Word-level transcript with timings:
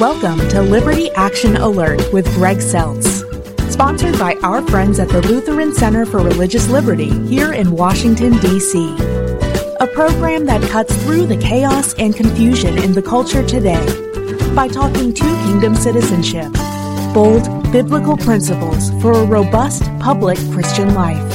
Welcome 0.00 0.46
to 0.50 0.60
Liberty 0.60 1.10
Action 1.12 1.56
Alert 1.56 2.12
with 2.12 2.26
Greg 2.34 2.58
Seltz, 2.58 3.24
sponsored 3.72 4.18
by 4.18 4.34
our 4.42 4.60
friends 4.68 4.98
at 4.98 5.08
the 5.08 5.22
Lutheran 5.22 5.72
Center 5.72 6.04
for 6.04 6.18
Religious 6.18 6.68
Liberty 6.68 7.08
here 7.26 7.54
in 7.54 7.70
Washington, 7.70 8.36
D.C. 8.40 8.94
A 9.80 9.86
program 9.94 10.44
that 10.44 10.60
cuts 10.70 10.94
through 11.02 11.24
the 11.24 11.38
chaos 11.38 11.94
and 11.94 12.14
confusion 12.14 12.76
in 12.76 12.92
the 12.92 13.00
culture 13.00 13.42
today 13.42 13.82
by 14.54 14.68
talking 14.68 15.14
to 15.14 15.24
kingdom 15.46 15.74
citizenship, 15.74 16.52
bold 17.14 17.72
biblical 17.72 18.18
principles 18.18 18.90
for 19.00 19.12
a 19.12 19.24
robust 19.24 19.82
public 19.98 20.36
Christian 20.50 20.92
life. 20.92 21.32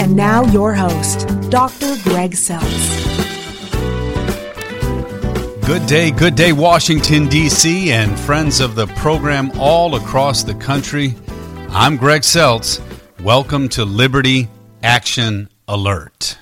And 0.00 0.16
now, 0.16 0.42
your 0.46 0.74
host, 0.74 1.28
Dr. 1.50 1.94
Greg 2.02 2.32
Seltz. 2.32 3.17
Good 5.68 5.86
day, 5.86 6.10
good 6.10 6.34
day, 6.34 6.52
Washington, 6.52 7.28
D.C., 7.28 7.92
and 7.92 8.18
friends 8.18 8.60
of 8.60 8.74
the 8.74 8.86
program 8.86 9.50
all 9.58 9.96
across 9.96 10.42
the 10.42 10.54
country. 10.54 11.14
I'm 11.68 11.98
Greg 11.98 12.22
Seltz. 12.22 12.80
Welcome 13.20 13.68
to 13.68 13.84
Liberty 13.84 14.48
Action 14.82 15.50
Alert. 15.68 16.38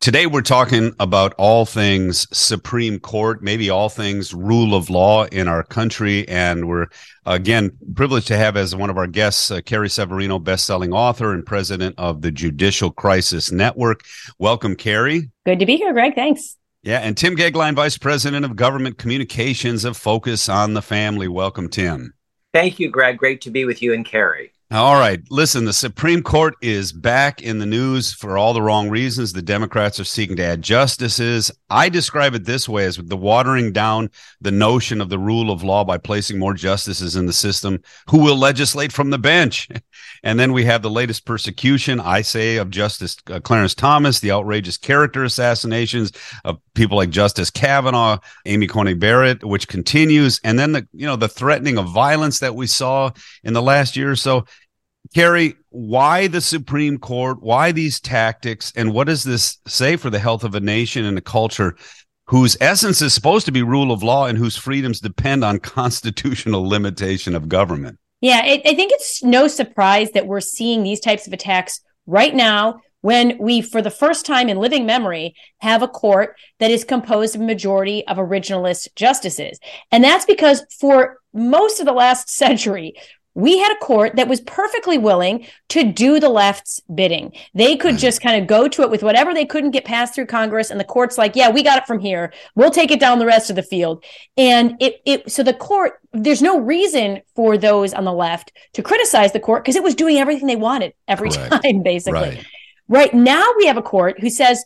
Today, 0.00 0.26
we're 0.26 0.42
talking 0.42 0.92
about 0.98 1.32
all 1.38 1.64
things 1.64 2.26
Supreme 2.36 2.98
Court, 2.98 3.40
maybe 3.40 3.70
all 3.70 3.88
things 3.88 4.34
rule 4.34 4.74
of 4.74 4.90
law 4.90 5.26
in 5.26 5.46
our 5.46 5.62
country. 5.62 6.26
And 6.26 6.66
we're, 6.66 6.88
again, 7.24 7.70
privileged 7.94 8.26
to 8.26 8.36
have 8.36 8.56
as 8.56 8.74
one 8.74 8.90
of 8.90 8.98
our 8.98 9.06
guests, 9.06 9.48
uh, 9.52 9.60
Carrie 9.60 9.88
Severino, 9.88 10.40
best-selling 10.40 10.92
author 10.92 11.32
and 11.32 11.46
president 11.46 11.94
of 11.98 12.20
the 12.20 12.32
Judicial 12.32 12.90
Crisis 12.90 13.52
Network. 13.52 14.00
Welcome, 14.40 14.74
Carrie. 14.74 15.30
Good 15.44 15.60
to 15.60 15.66
be 15.66 15.76
here, 15.76 15.92
Greg. 15.92 16.16
Thanks. 16.16 16.56
Yeah, 16.86 17.00
and 17.00 17.16
Tim 17.16 17.34
Goeglein, 17.34 17.74
Vice 17.74 17.98
President 17.98 18.44
of 18.44 18.54
Government 18.54 18.96
Communications 18.96 19.84
of 19.84 19.96
Focus 19.96 20.48
on 20.48 20.74
the 20.74 20.82
Family. 20.82 21.26
Welcome, 21.26 21.68
Tim. 21.68 22.14
Thank 22.52 22.78
you, 22.78 22.90
Greg. 22.90 23.18
Great 23.18 23.40
to 23.40 23.50
be 23.50 23.64
with 23.64 23.82
you 23.82 23.92
and 23.92 24.06
Carrie. 24.06 24.52
All 24.72 24.96
right. 24.96 25.20
Listen, 25.30 25.64
the 25.64 25.72
Supreme 25.72 26.24
Court 26.24 26.56
is 26.60 26.92
back 26.92 27.40
in 27.40 27.60
the 27.60 27.66
news 27.66 28.12
for 28.12 28.36
all 28.36 28.52
the 28.52 28.60
wrong 28.60 28.90
reasons. 28.90 29.32
The 29.32 29.40
Democrats 29.40 30.00
are 30.00 30.04
seeking 30.04 30.34
to 30.38 30.42
add 30.42 30.60
justices. 30.60 31.52
I 31.70 31.88
describe 31.88 32.34
it 32.34 32.44
this 32.46 32.68
way 32.68 32.84
as 32.84 32.96
the 32.96 33.16
watering 33.16 33.70
down 33.70 34.10
the 34.40 34.50
notion 34.50 35.00
of 35.00 35.08
the 35.08 35.20
rule 35.20 35.52
of 35.52 35.62
law 35.62 35.84
by 35.84 35.98
placing 35.98 36.40
more 36.40 36.52
justices 36.52 37.14
in 37.14 37.26
the 37.26 37.32
system 37.32 37.80
who 38.10 38.18
will 38.18 38.36
legislate 38.36 38.90
from 38.90 39.10
the 39.10 39.18
bench. 39.18 39.68
And 40.22 40.40
then 40.40 40.52
we 40.52 40.64
have 40.64 40.82
the 40.82 40.90
latest 40.90 41.24
persecution, 41.24 42.00
I 42.00 42.22
say, 42.22 42.56
of 42.56 42.70
Justice 42.70 43.16
uh, 43.30 43.38
Clarence 43.38 43.74
Thomas, 43.74 44.18
the 44.18 44.32
outrageous 44.32 44.76
character 44.76 45.22
assassinations 45.22 46.10
of 46.44 46.58
people 46.74 46.96
like 46.96 47.10
Justice 47.10 47.50
Kavanaugh, 47.50 48.18
Amy 48.44 48.66
Coney 48.66 48.94
Barrett, 48.94 49.44
which 49.44 49.68
continues. 49.68 50.40
And 50.42 50.58
then 50.58 50.72
the, 50.72 50.88
you 50.92 51.06
know, 51.06 51.16
the 51.16 51.28
threatening 51.28 51.78
of 51.78 51.88
violence 51.90 52.40
that 52.40 52.56
we 52.56 52.66
saw 52.66 53.10
in 53.44 53.52
the 53.52 53.62
last 53.62 53.96
year 53.96 54.10
or 54.10 54.16
so. 54.16 54.46
Carrie, 55.14 55.54
why 55.70 56.26
the 56.26 56.40
Supreme 56.40 56.98
Court? 56.98 57.42
Why 57.42 57.72
these 57.72 58.00
tactics? 58.00 58.72
And 58.76 58.92
what 58.92 59.06
does 59.06 59.24
this 59.24 59.58
say 59.66 59.96
for 59.96 60.10
the 60.10 60.18
health 60.18 60.44
of 60.44 60.54
a 60.54 60.60
nation 60.60 61.04
and 61.04 61.18
a 61.18 61.22
culture 61.22 61.76
whose 62.26 62.56
essence 62.60 63.00
is 63.02 63.14
supposed 63.14 63.46
to 63.46 63.52
be 63.52 63.62
rule 63.62 63.92
of 63.92 64.02
law 64.02 64.26
and 64.26 64.36
whose 64.36 64.56
freedoms 64.56 65.00
depend 65.00 65.44
on 65.44 65.58
constitutional 65.60 66.68
limitation 66.68 67.34
of 67.34 67.48
government? 67.48 67.98
Yeah, 68.20 68.40
I, 68.42 68.62
I 68.64 68.74
think 68.74 68.92
it's 68.92 69.22
no 69.22 69.46
surprise 69.46 70.10
that 70.12 70.26
we're 70.26 70.40
seeing 70.40 70.82
these 70.82 71.00
types 71.00 71.26
of 71.26 71.32
attacks 71.32 71.80
right 72.06 72.34
now 72.34 72.80
when 73.02 73.38
we, 73.38 73.60
for 73.60 73.82
the 73.82 73.90
first 73.90 74.26
time 74.26 74.48
in 74.48 74.56
living 74.56 74.84
memory, 74.84 75.34
have 75.58 75.82
a 75.82 75.86
court 75.86 76.36
that 76.58 76.72
is 76.72 76.82
composed 76.82 77.36
of 77.36 77.40
a 77.40 77.44
majority 77.44 78.04
of 78.08 78.16
originalist 78.16 78.88
justices. 78.96 79.60
And 79.92 80.02
that's 80.02 80.24
because 80.24 80.64
for 80.80 81.18
most 81.32 81.78
of 81.78 81.86
the 81.86 81.92
last 81.92 82.28
century, 82.36 82.94
we 83.36 83.58
had 83.58 83.70
a 83.70 83.76
court 83.76 84.16
that 84.16 84.28
was 84.28 84.40
perfectly 84.40 84.96
willing 84.96 85.46
to 85.68 85.84
do 85.84 86.18
the 86.18 86.30
left's 86.30 86.80
bidding. 86.94 87.32
They 87.54 87.76
could 87.76 87.98
just 87.98 88.22
kind 88.22 88.40
of 88.40 88.48
go 88.48 88.66
to 88.66 88.80
it 88.80 88.90
with 88.90 89.02
whatever 89.02 89.34
they 89.34 89.44
couldn't 89.44 89.72
get 89.72 89.84
passed 89.84 90.14
through 90.14 90.26
Congress, 90.26 90.70
and 90.70 90.80
the 90.80 90.84
court's 90.84 91.18
like, 91.18 91.36
"Yeah, 91.36 91.50
we 91.50 91.62
got 91.62 91.76
it 91.76 91.86
from 91.86 91.98
here. 91.98 92.32
We'll 92.54 92.70
take 92.70 92.90
it 92.90 92.98
down 92.98 93.18
the 93.18 93.26
rest 93.26 93.50
of 93.50 93.56
the 93.56 93.62
field." 93.62 94.02
And 94.38 94.76
it, 94.80 95.02
it 95.04 95.30
so 95.30 95.42
the 95.42 95.52
court, 95.52 96.00
there's 96.14 96.40
no 96.40 96.58
reason 96.58 97.20
for 97.34 97.58
those 97.58 97.92
on 97.92 98.04
the 98.04 98.12
left 98.12 98.52
to 98.72 98.82
criticize 98.82 99.32
the 99.32 99.40
court 99.40 99.64
because 99.64 99.76
it 99.76 99.82
was 99.82 99.94
doing 99.94 100.16
everything 100.16 100.46
they 100.46 100.56
wanted 100.56 100.94
every 101.06 101.28
Correct. 101.28 101.62
time, 101.62 101.82
basically. 101.82 102.20
Right. 102.20 102.46
right 102.88 103.14
now, 103.14 103.46
we 103.58 103.66
have 103.66 103.76
a 103.76 103.82
court 103.82 104.18
who 104.18 104.30
says 104.30 104.64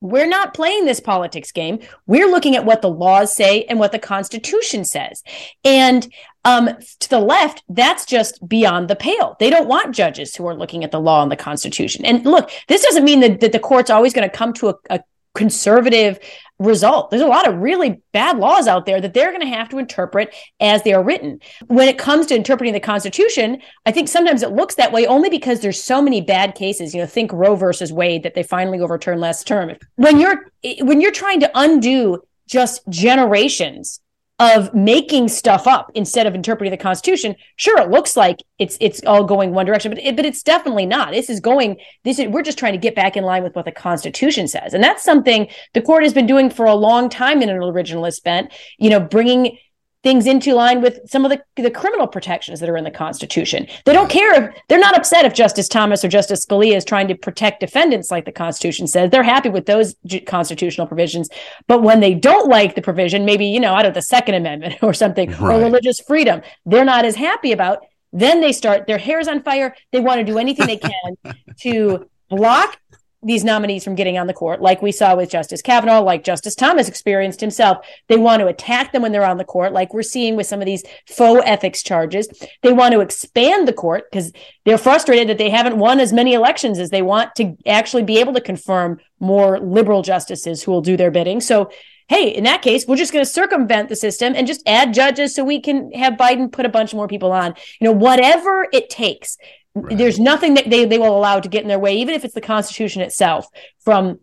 we're 0.00 0.28
not 0.28 0.54
playing 0.54 0.86
this 0.86 1.00
politics 1.00 1.52
game. 1.52 1.80
We're 2.06 2.30
looking 2.30 2.56
at 2.56 2.64
what 2.64 2.82
the 2.82 2.88
laws 2.88 3.34
say 3.34 3.64
and 3.64 3.78
what 3.78 3.92
the 3.92 3.98
Constitution 3.98 4.84
says. 4.84 5.22
And 5.64 6.10
um, 6.44 6.70
to 7.00 7.10
the 7.10 7.20
left, 7.20 7.62
that's 7.68 8.06
just 8.06 8.46
beyond 8.48 8.88
the 8.88 8.96
pale. 8.96 9.36
They 9.38 9.50
don't 9.50 9.68
want 9.68 9.94
judges 9.94 10.34
who 10.34 10.46
are 10.46 10.54
looking 10.54 10.84
at 10.84 10.90
the 10.90 11.00
law 11.00 11.22
and 11.22 11.30
the 11.30 11.36
Constitution. 11.36 12.04
And 12.06 12.24
look, 12.24 12.50
this 12.66 12.82
doesn't 12.82 13.04
mean 13.04 13.20
that, 13.20 13.40
that 13.40 13.52
the 13.52 13.58
court's 13.58 13.90
always 13.90 14.14
going 14.14 14.28
to 14.28 14.34
come 14.34 14.54
to 14.54 14.70
a, 14.70 14.74
a 14.88 15.00
conservative 15.34 16.18
result. 16.58 17.10
There's 17.10 17.22
a 17.22 17.26
lot 17.26 17.48
of 17.48 17.56
really 17.56 18.02
bad 18.12 18.38
laws 18.38 18.68
out 18.68 18.84
there 18.84 19.00
that 19.00 19.14
they're 19.14 19.30
going 19.30 19.40
to 19.40 19.56
have 19.56 19.68
to 19.70 19.78
interpret 19.78 20.34
as 20.60 20.82
they 20.82 20.92
are 20.92 21.02
written. 21.02 21.40
When 21.66 21.88
it 21.88 21.98
comes 21.98 22.26
to 22.26 22.36
interpreting 22.36 22.74
the 22.74 22.80
Constitution, 22.80 23.62
I 23.86 23.92
think 23.92 24.08
sometimes 24.08 24.42
it 24.42 24.52
looks 24.52 24.74
that 24.74 24.92
way 24.92 25.06
only 25.06 25.30
because 25.30 25.60
there's 25.60 25.82
so 25.82 26.02
many 26.02 26.20
bad 26.20 26.54
cases. 26.54 26.94
You 26.94 27.00
know, 27.00 27.06
think 27.06 27.32
Roe 27.32 27.56
versus 27.56 27.92
Wade 27.92 28.22
that 28.24 28.34
they 28.34 28.42
finally 28.42 28.80
overturned 28.80 29.20
last 29.20 29.46
term. 29.46 29.72
When 29.96 30.20
you're 30.20 30.50
when 30.82 31.00
you're 31.00 31.12
trying 31.12 31.40
to 31.40 31.50
undo 31.54 32.22
just 32.46 32.86
generations 32.88 34.00
of 34.40 34.72
making 34.72 35.28
stuff 35.28 35.66
up 35.66 35.92
instead 35.94 36.26
of 36.26 36.34
interpreting 36.34 36.70
the 36.70 36.76
Constitution, 36.76 37.36
sure, 37.56 37.78
it 37.78 37.90
looks 37.90 38.16
like 38.16 38.42
it's 38.58 38.78
it's 38.80 39.04
all 39.04 39.22
going 39.22 39.52
one 39.52 39.66
direction, 39.66 39.90
but 39.90 39.98
it, 40.02 40.16
but 40.16 40.24
it's 40.24 40.42
definitely 40.42 40.86
not. 40.86 41.12
This 41.12 41.28
is 41.28 41.40
going. 41.40 41.76
This 42.04 42.18
is 42.18 42.28
we're 42.28 42.42
just 42.42 42.58
trying 42.58 42.72
to 42.72 42.78
get 42.78 42.94
back 42.94 43.16
in 43.16 43.24
line 43.24 43.42
with 43.42 43.54
what 43.54 43.66
the 43.66 43.72
Constitution 43.72 44.48
says, 44.48 44.72
and 44.72 44.82
that's 44.82 45.04
something 45.04 45.46
the 45.74 45.82
court 45.82 46.02
has 46.02 46.14
been 46.14 46.26
doing 46.26 46.48
for 46.48 46.64
a 46.64 46.74
long 46.74 47.10
time 47.10 47.42
in 47.42 47.50
an 47.50 47.58
originalist 47.58 48.22
bent. 48.24 48.50
You 48.78 48.88
know, 48.88 48.98
bringing 48.98 49.58
things 50.02 50.26
into 50.26 50.54
line 50.54 50.80
with 50.80 50.98
some 51.06 51.24
of 51.24 51.30
the, 51.30 51.42
the 51.62 51.70
criminal 51.70 52.06
protections 52.06 52.60
that 52.60 52.68
are 52.68 52.76
in 52.76 52.84
the 52.84 52.90
Constitution. 52.90 53.66
They 53.84 53.92
don't 53.92 54.08
care 54.08 54.44
if 54.44 54.54
they're 54.68 54.78
not 54.78 54.96
upset 54.96 55.26
if 55.26 55.34
Justice 55.34 55.68
Thomas 55.68 56.04
or 56.04 56.08
Justice 56.08 56.46
Scalia 56.46 56.76
is 56.76 56.84
trying 56.84 57.08
to 57.08 57.14
protect 57.14 57.60
defendants 57.60 58.10
like 58.10 58.24
the 58.24 58.32
Constitution 58.32 58.86
says. 58.86 59.10
They're 59.10 59.22
happy 59.22 59.50
with 59.50 59.66
those 59.66 59.94
constitutional 60.26 60.86
provisions. 60.86 61.28
But 61.66 61.82
when 61.82 62.00
they 62.00 62.14
don't 62.14 62.48
like 62.48 62.74
the 62.74 62.82
provision, 62.82 63.26
maybe, 63.26 63.46
you 63.46 63.60
know, 63.60 63.74
out 63.74 63.86
of 63.86 63.94
the 63.94 64.02
Second 64.02 64.36
Amendment 64.36 64.76
or 64.82 64.94
something, 64.94 65.30
right. 65.32 65.56
or 65.56 65.60
religious 65.60 66.00
freedom, 66.00 66.40
they're 66.64 66.84
not 66.84 67.04
as 67.04 67.16
happy 67.16 67.52
about. 67.52 67.84
Then 68.12 68.40
they 68.40 68.52
start, 68.52 68.86
their 68.86 68.98
hair's 68.98 69.28
on 69.28 69.42
fire. 69.42 69.76
They 69.92 70.00
want 70.00 70.18
to 70.18 70.24
do 70.24 70.38
anything 70.38 70.66
they 70.66 70.78
can 70.78 71.34
to 71.60 72.08
block 72.28 72.78
these 73.22 73.44
nominees 73.44 73.84
from 73.84 73.94
getting 73.94 74.16
on 74.16 74.26
the 74.26 74.32
court, 74.32 74.62
like 74.62 74.80
we 74.80 74.92
saw 74.92 75.14
with 75.14 75.30
Justice 75.30 75.60
Kavanaugh, 75.60 76.00
like 76.00 76.24
Justice 76.24 76.54
Thomas 76.54 76.88
experienced 76.88 77.40
himself. 77.40 77.86
They 78.08 78.16
want 78.16 78.40
to 78.40 78.46
attack 78.46 78.92
them 78.92 79.02
when 79.02 79.12
they're 79.12 79.26
on 79.26 79.36
the 79.36 79.44
court, 79.44 79.72
like 79.72 79.92
we're 79.92 80.02
seeing 80.02 80.36
with 80.36 80.46
some 80.46 80.60
of 80.60 80.66
these 80.66 80.84
faux 81.06 81.42
ethics 81.44 81.82
charges. 81.82 82.28
They 82.62 82.72
want 82.72 82.92
to 82.92 83.00
expand 83.00 83.68
the 83.68 83.74
court 83.74 84.04
because 84.10 84.32
they're 84.64 84.78
frustrated 84.78 85.28
that 85.28 85.38
they 85.38 85.50
haven't 85.50 85.76
won 85.76 86.00
as 86.00 86.12
many 86.12 86.32
elections 86.32 86.78
as 86.78 86.90
they 86.90 87.02
want 87.02 87.34
to 87.36 87.56
actually 87.66 88.04
be 88.04 88.18
able 88.18 88.32
to 88.34 88.40
confirm 88.40 89.00
more 89.18 89.60
liberal 89.60 90.00
justices 90.02 90.62
who 90.62 90.72
will 90.72 90.80
do 90.80 90.96
their 90.96 91.10
bidding. 91.10 91.42
So, 91.42 91.70
hey, 92.08 92.30
in 92.30 92.44
that 92.44 92.62
case, 92.62 92.86
we're 92.86 92.96
just 92.96 93.12
going 93.12 93.24
to 93.24 93.30
circumvent 93.30 93.88
the 93.88 93.96
system 93.96 94.32
and 94.34 94.46
just 94.46 94.66
add 94.66 94.94
judges 94.94 95.34
so 95.34 95.44
we 95.44 95.60
can 95.60 95.92
have 95.92 96.14
Biden 96.14 96.50
put 96.50 96.66
a 96.66 96.70
bunch 96.70 96.94
more 96.94 97.06
people 97.06 97.32
on. 97.32 97.54
You 97.80 97.84
know, 97.84 97.92
whatever 97.92 98.66
it 98.72 98.88
takes 98.88 99.36
Right. 99.74 99.96
There's 99.96 100.18
nothing 100.18 100.54
that 100.54 100.68
they, 100.68 100.84
they 100.84 100.98
will 100.98 101.16
allow 101.16 101.40
to 101.40 101.48
get 101.48 101.62
in 101.62 101.68
their 101.68 101.78
way, 101.78 101.94
even 101.96 102.14
if 102.14 102.24
it's 102.24 102.34
the 102.34 102.40
Constitution 102.40 103.02
itself, 103.02 103.46
from 103.80 104.18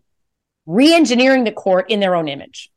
re-engineering 0.66 1.46
the 1.46 1.52
court 1.53 1.90
in 1.90 2.00
their 2.02 2.16
own 2.16 2.28
image. 2.28 2.69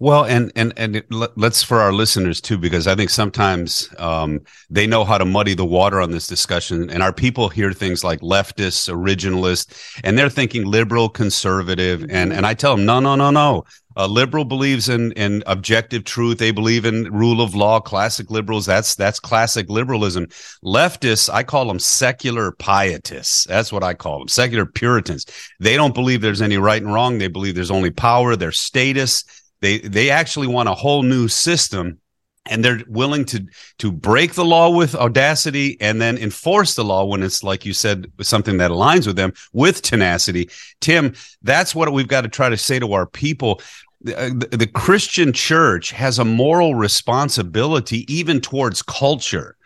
Well, 0.00 0.24
and 0.24 0.50
and 0.56 0.72
and 0.76 1.02
let's 1.36 1.62
for 1.62 1.80
our 1.80 1.92
listeners 1.92 2.40
too, 2.40 2.58
because 2.58 2.88
I 2.88 2.96
think 2.96 3.10
sometimes 3.10 3.88
um, 3.98 4.40
they 4.68 4.88
know 4.88 5.04
how 5.04 5.18
to 5.18 5.24
muddy 5.24 5.54
the 5.54 5.64
water 5.64 6.00
on 6.00 6.10
this 6.10 6.26
discussion, 6.26 6.90
and 6.90 7.00
our 7.02 7.12
people 7.12 7.48
hear 7.48 7.72
things 7.72 8.02
like 8.02 8.20
leftist, 8.20 8.92
originalist, 8.92 9.72
and 10.02 10.18
they're 10.18 10.28
thinking 10.28 10.66
liberal, 10.66 11.08
conservative, 11.08 12.04
and 12.10 12.32
and 12.32 12.44
I 12.44 12.54
tell 12.54 12.76
them, 12.76 12.84
no, 12.84 12.98
no, 12.98 13.14
no, 13.14 13.30
no. 13.30 13.64
A 13.96 14.08
liberal 14.08 14.44
believes 14.44 14.88
in 14.88 15.12
in 15.12 15.42
objective 15.46 16.04
truth. 16.04 16.38
They 16.38 16.50
believe 16.50 16.84
in 16.84 17.12
rule 17.12 17.40
of 17.40 17.54
law. 17.54 17.80
Classic 17.80 18.30
liberals. 18.30 18.66
That's 18.66 18.94
that's 18.94 19.20
classic 19.20 19.68
liberalism. 19.68 20.26
Leftists, 20.64 21.32
I 21.32 21.42
call 21.42 21.66
them 21.66 21.78
secular 21.78 22.52
pietists. 22.52 23.44
That's 23.44 23.72
what 23.72 23.84
I 23.84 23.94
call 23.94 24.20
them. 24.20 24.28
Secular 24.28 24.66
Puritans. 24.66 25.26
They 25.60 25.76
don't 25.76 25.94
believe 25.94 26.20
there's 26.20 26.42
any 26.42 26.58
right 26.58 26.82
and 26.82 26.92
wrong. 26.92 27.18
They 27.18 27.28
believe 27.28 27.54
there's 27.54 27.70
only 27.70 27.90
power. 27.90 28.36
Their 28.36 28.52
status 28.52 29.24
they 29.64 29.78
they 29.78 30.10
actually 30.10 30.46
want 30.46 30.68
a 30.68 30.74
whole 30.74 31.02
new 31.02 31.26
system 31.26 31.98
and 32.46 32.62
they're 32.62 32.82
willing 32.86 33.24
to 33.24 33.46
to 33.78 33.90
break 33.90 34.34
the 34.34 34.44
law 34.44 34.68
with 34.68 34.94
audacity 34.94 35.78
and 35.80 36.00
then 36.00 36.18
enforce 36.18 36.74
the 36.74 36.84
law 36.84 37.04
when 37.04 37.22
it's 37.22 37.42
like 37.42 37.64
you 37.64 37.72
said 37.72 38.06
something 38.20 38.58
that 38.58 38.70
aligns 38.70 39.06
with 39.06 39.16
them 39.16 39.32
with 39.52 39.80
tenacity 39.80 40.50
tim 40.80 41.14
that's 41.42 41.74
what 41.74 41.90
we've 41.92 42.08
got 42.08 42.20
to 42.20 42.28
try 42.28 42.48
to 42.48 42.56
say 42.56 42.78
to 42.78 42.92
our 42.92 43.06
people 43.06 43.58
uh, 43.58 43.62
the, 44.04 44.48
the 44.50 44.66
Christian 44.66 45.32
church 45.32 45.90
has 45.90 46.18
a 46.18 46.24
moral 46.24 46.74
responsibility 46.74 48.04
even 48.12 48.40
towards 48.40 48.82
culture. 48.82 49.56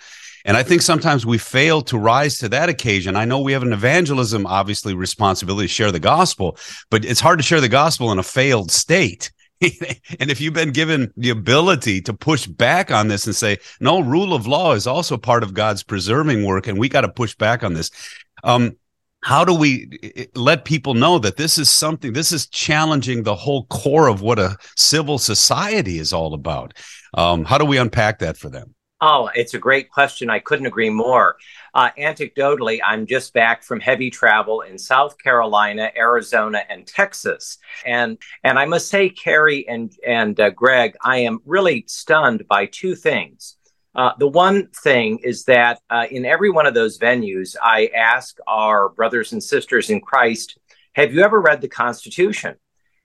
And 0.45 0.57
I 0.57 0.63
think 0.63 0.83
sometimes 0.83 1.27
we 1.27 1.37
fail 1.37 1.83
to 1.83 1.99
rise 1.99 2.39
to 2.39 2.49
that 2.51 2.69
occasion. 2.69 3.17
I 3.17 3.25
know 3.25 3.41
we 3.41 3.53
have 3.53 3.63
an 3.63 3.73
evangelism, 3.73 4.47
obviously, 4.47 4.95
responsibility 4.95 5.67
to 5.67 5.73
share 5.73 5.93
the 5.93 6.01
gospel, 6.01 6.57
but 6.91 7.05
it's 7.05 7.21
hard 7.21 7.39
to 7.41 7.43
share 7.43 7.61
the 7.61 7.69
gospel 7.69 8.13
in 8.13 8.19
a 8.19 8.23
failed 8.23 8.71
state. 8.71 9.31
and 9.61 10.31
if 10.31 10.41
you've 10.41 10.55
been 10.55 10.71
given 10.71 11.13
the 11.17 11.31
ability 11.31 12.01
to 12.03 12.15
push 12.15 12.47
back 12.47 12.93
on 12.93 13.09
this 13.09 13.27
and 13.27 13.35
say, 13.35 13.59
no, 13.81 14.01
rule 14.01 14.33
of 14.33 14.47
law 14.47 14.73
is 14.73 14.87
also 14.87 15.19
part 15.19 15.43
of 15.43 15.53
God's 15.53 15.83
preserving 15.83 16.47
work, 16.47 16.69
and 16.69 16.79
we 16.79 16.89
got 16.89 17.01
to 17.01 17.09
push 17.09 17.35
back 17.35 17.65
on 17.65 17.75
this. 17.75 17.91
Um, 18.45 18.77
how 19.29 19.45
do 19.45 19.53
we 19.53 19.87
let 20.35 20.65
people 20.65 20.95
know 20.95 21.19
that 21.19 21.37
this 21.37 21.59
is 21.59 21.69
something 21.69 22.15
this 22.15 22.33
is 22.33 22.47
challenging 22.47 23.25
the 23.25 23.35
whole 23.35 23.67
core 23.67 24.09
of 24.09 24.23
what 24.23 24.39
a 24.39 24.57
civil 24.75 25.19
society 25.19 25.99
is 25.99 26.15
all 26.15 26.33
about. 26.33 26.73
Um, 27.13 27.45
how 27.45 27.59
do 27.59 27.67
we 27.67 27.77
unpack 27.77 28.21
that 28.21 28.39
for 28.39 28.49
them? 28.49 28.75
Oh 29.03 29.29
it's 29.35 29.53
a 29.53 29.59
great 29.59 29.91
question. 29.91 30.31
I 30.31 30.39
couldn't 30.39 30.65
agree 30.65 30.89
more. 30.89 31.37
Uh, 31.75 31.91
anecdotally 31.99 32.81
i'm 32.83 33.05
just 33.07 33.35
back 33.35 33.63
from 33.63 33.81
heavy 33.81 34.09
travel 34.11 34.63
in 34.63 34.79
south 34.79 35.19
carolina 35.23 35.93
arizona 35.95 36.63
and 36.71 36.87
texas. 36.87 37.59
And 37.85 38.17
and 38.43 38.59
i 38.59 38.65
must 38.65 38.89
say 38.89 39.11
carrie 39.11 39.69
and 39.69 39.93
and 40.07 40.41
uh, 40.41 40.49
greg 40.49 40.97
i 41.03 41.19
am 41.19 41.41
really 41.45 41.85
stunned 41.87 42.49
by 42.49 42.65
two 42.65 42.95
things 42.95 43.58
uh, 43.99 44.13
the 44.17 44.29
one 44.29 44.69
thing 44.69 45.19
is 45.25 45.43
that 45.47 45.81
uh, 45.91 46.07
in 46.09 46.25
every 46.25 46.51
one 46.51 46.67
of 46.67 46.75
those 46.75 47.01
venues, 47.01 47.57
I 47.61 47.91
ask 47.97 48.39
our 48.47 48.91
brothers 48.91 49.33
and 49.33 49.43
sisters 49.43 49.91
in 49.91 50.01
Christ, 50.01 50.57
have 50.93 51.13
you 51.13 51.23
ever 51.23 51.41
read 51.41 51.61
the 51.61 51.69
Constitution? 51.69 52.55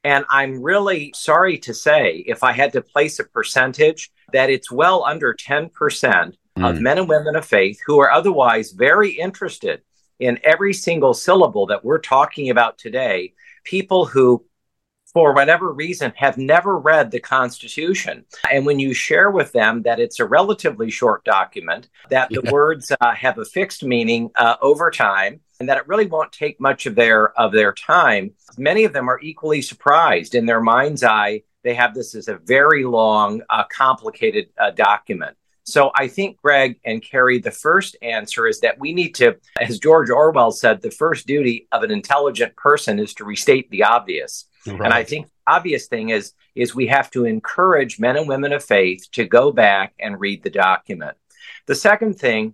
And 0.03 0.23
I'm 0.29 0.61
really 0.61 1.11
sorry 1.15 1.57
to 1.59 1.73
say, 1.73 2.23
if 2.27 2.43
I 2.43 2.51
had 2.51 2.73
to 2.73 2.81
place 2.83 3.17
a 3.17 3.23
percentage, 3.23 4.11
that 4.33 4.51
it's 4.51 4.71
well 4.71 5.03
under 5.03 5.33
10% 5.33 5.71
mm. 5.71 6.35
of 6.69 6.79
men 6.79 6.99
and 6.99 7.09
women 7.09 7.35
of 7.35 7.43
faith 7.43 7.79
who 7.83 7.99
are 7.99 8.11
otherwise 8.11 8.71
very 8.71 9.13
interested 9.13 9.81
in 10.19 10.39
every 10.43 10.73
single 10.73 11.15
syllable 11.15 11.65
that 11.67 11.83
we're 11.83 11.97
talking 11.97 12.51
about 12.51 12.77
today. 12.77 13.33
People 13.63 14.05
who 14.05 14.45
for 15.13 15.33
whatever 15.33 15.71
reason, 15.71 16.11
have 16.15 16.37
never 16.37 16.77
read 16.77 17.11
the 17.11 17.19
Constitution. 17.19 18.25
And 18.51 18.65
when 18.65 18.79
you 18.79 18.93
share 18.93 19.29
with 19.29 19.51
them 19.51 19.83
that 19.83 19.99
it's 19.99 20.19
a 20.19 20.25
relatively 20.25 20.89
short 20.89 21.23
document, 21.23 21.89
that 22.09 22.29
the 22.29 22.49
words 22.51 22.91
uh, 22.99 23.13
have 23.13 23.37
a 23.37 23.45
fixed 23.45 23.83
meaning 23.83 24.31
uh, 24.35 24.55
over 24.61 24.89
time, 24.89 25.41
and 25.59 25.69
that 25.69 25.77
it 25.77 25.87
really 25.87 26.07
won't 26.07 26.31
take 26.31 26.59
much 26.59 26.85
of 26.85 26.95
their 26.95 27.39
of 27.39 27.51
their 27.51 27.73
time, 27.73 28.31
many 28.57 28.83
of 28.85 28.93
them 28.93 29.09
are 29.09 29.19
equally 29.21 29.61
surprised. 29.61 30.35
In 30.35 30.45
their 30.45 30.61
mind's 30.61 31.03
eye, 31.03 31.43
they 31.63 31.75
have 31.75 31.93
this 31.93 32.15
as 32.15 32.27
a 32.27 32.39
very 32.43 32.83
long, 32.83 33.41
uh, 33.49 33.63
complicated 33.71 34.49
uh, 34.57 34.71
document. 34.71 35.37
So 35.65 35.91
I 35.95 36.09
think, 36.09 36.41
Greg 36.41 36.79
and 36.83 37.01
Carrie, 37.01 37.39
the 37.39 37.51
first 37.51 37.95
answer 38.01 38.47
is 38.47 38.59
that 38.59 38.79
we 38.79 38.93
need 38.93 39.15
to, 39.15 39.37
as 39.61 39.79
George 39.79 40.09
Orwell 40.09 40.51
said, 40.51 40.81
the 40.81 40.91
first 40.91 41.25
duty 41.25 41.69
of 41.71 41.83
an 41.83 41.91
intelligent 41.91 42.55
person 42.57 42.99
is 42.99 43.13
to 43.13 43.23
restate 43.23 43.69
the 43.69 43.83
obvious. 43.83 44.45
Right. 44.65 44.81
And 44.81 44.93
I 44.93 45.03
think 45.03 45.27
the 45.27 45.51
obvious 45.51 45.87
thing 45.87 46.09
is 46.09 46.33
is 46.55 46.75
we 46.75 46.87
have 46.87 47.09
to 47.11 47.25
encourage 47.25 47.99
men 47.99 48.17
and 48.17 48.27
women 48.27 48.53
of 48.53 48.63
faith 48.63 49.07
to 49.11 49.25
go 49.25 49.51
back 49.51 49.93
and 49.99 50.19
read 50.19 50.43
the 50.43 50.49
document. 50.49 51.17
The 51.65 51.75
second 51.75 52.19
thing 52.19 52.53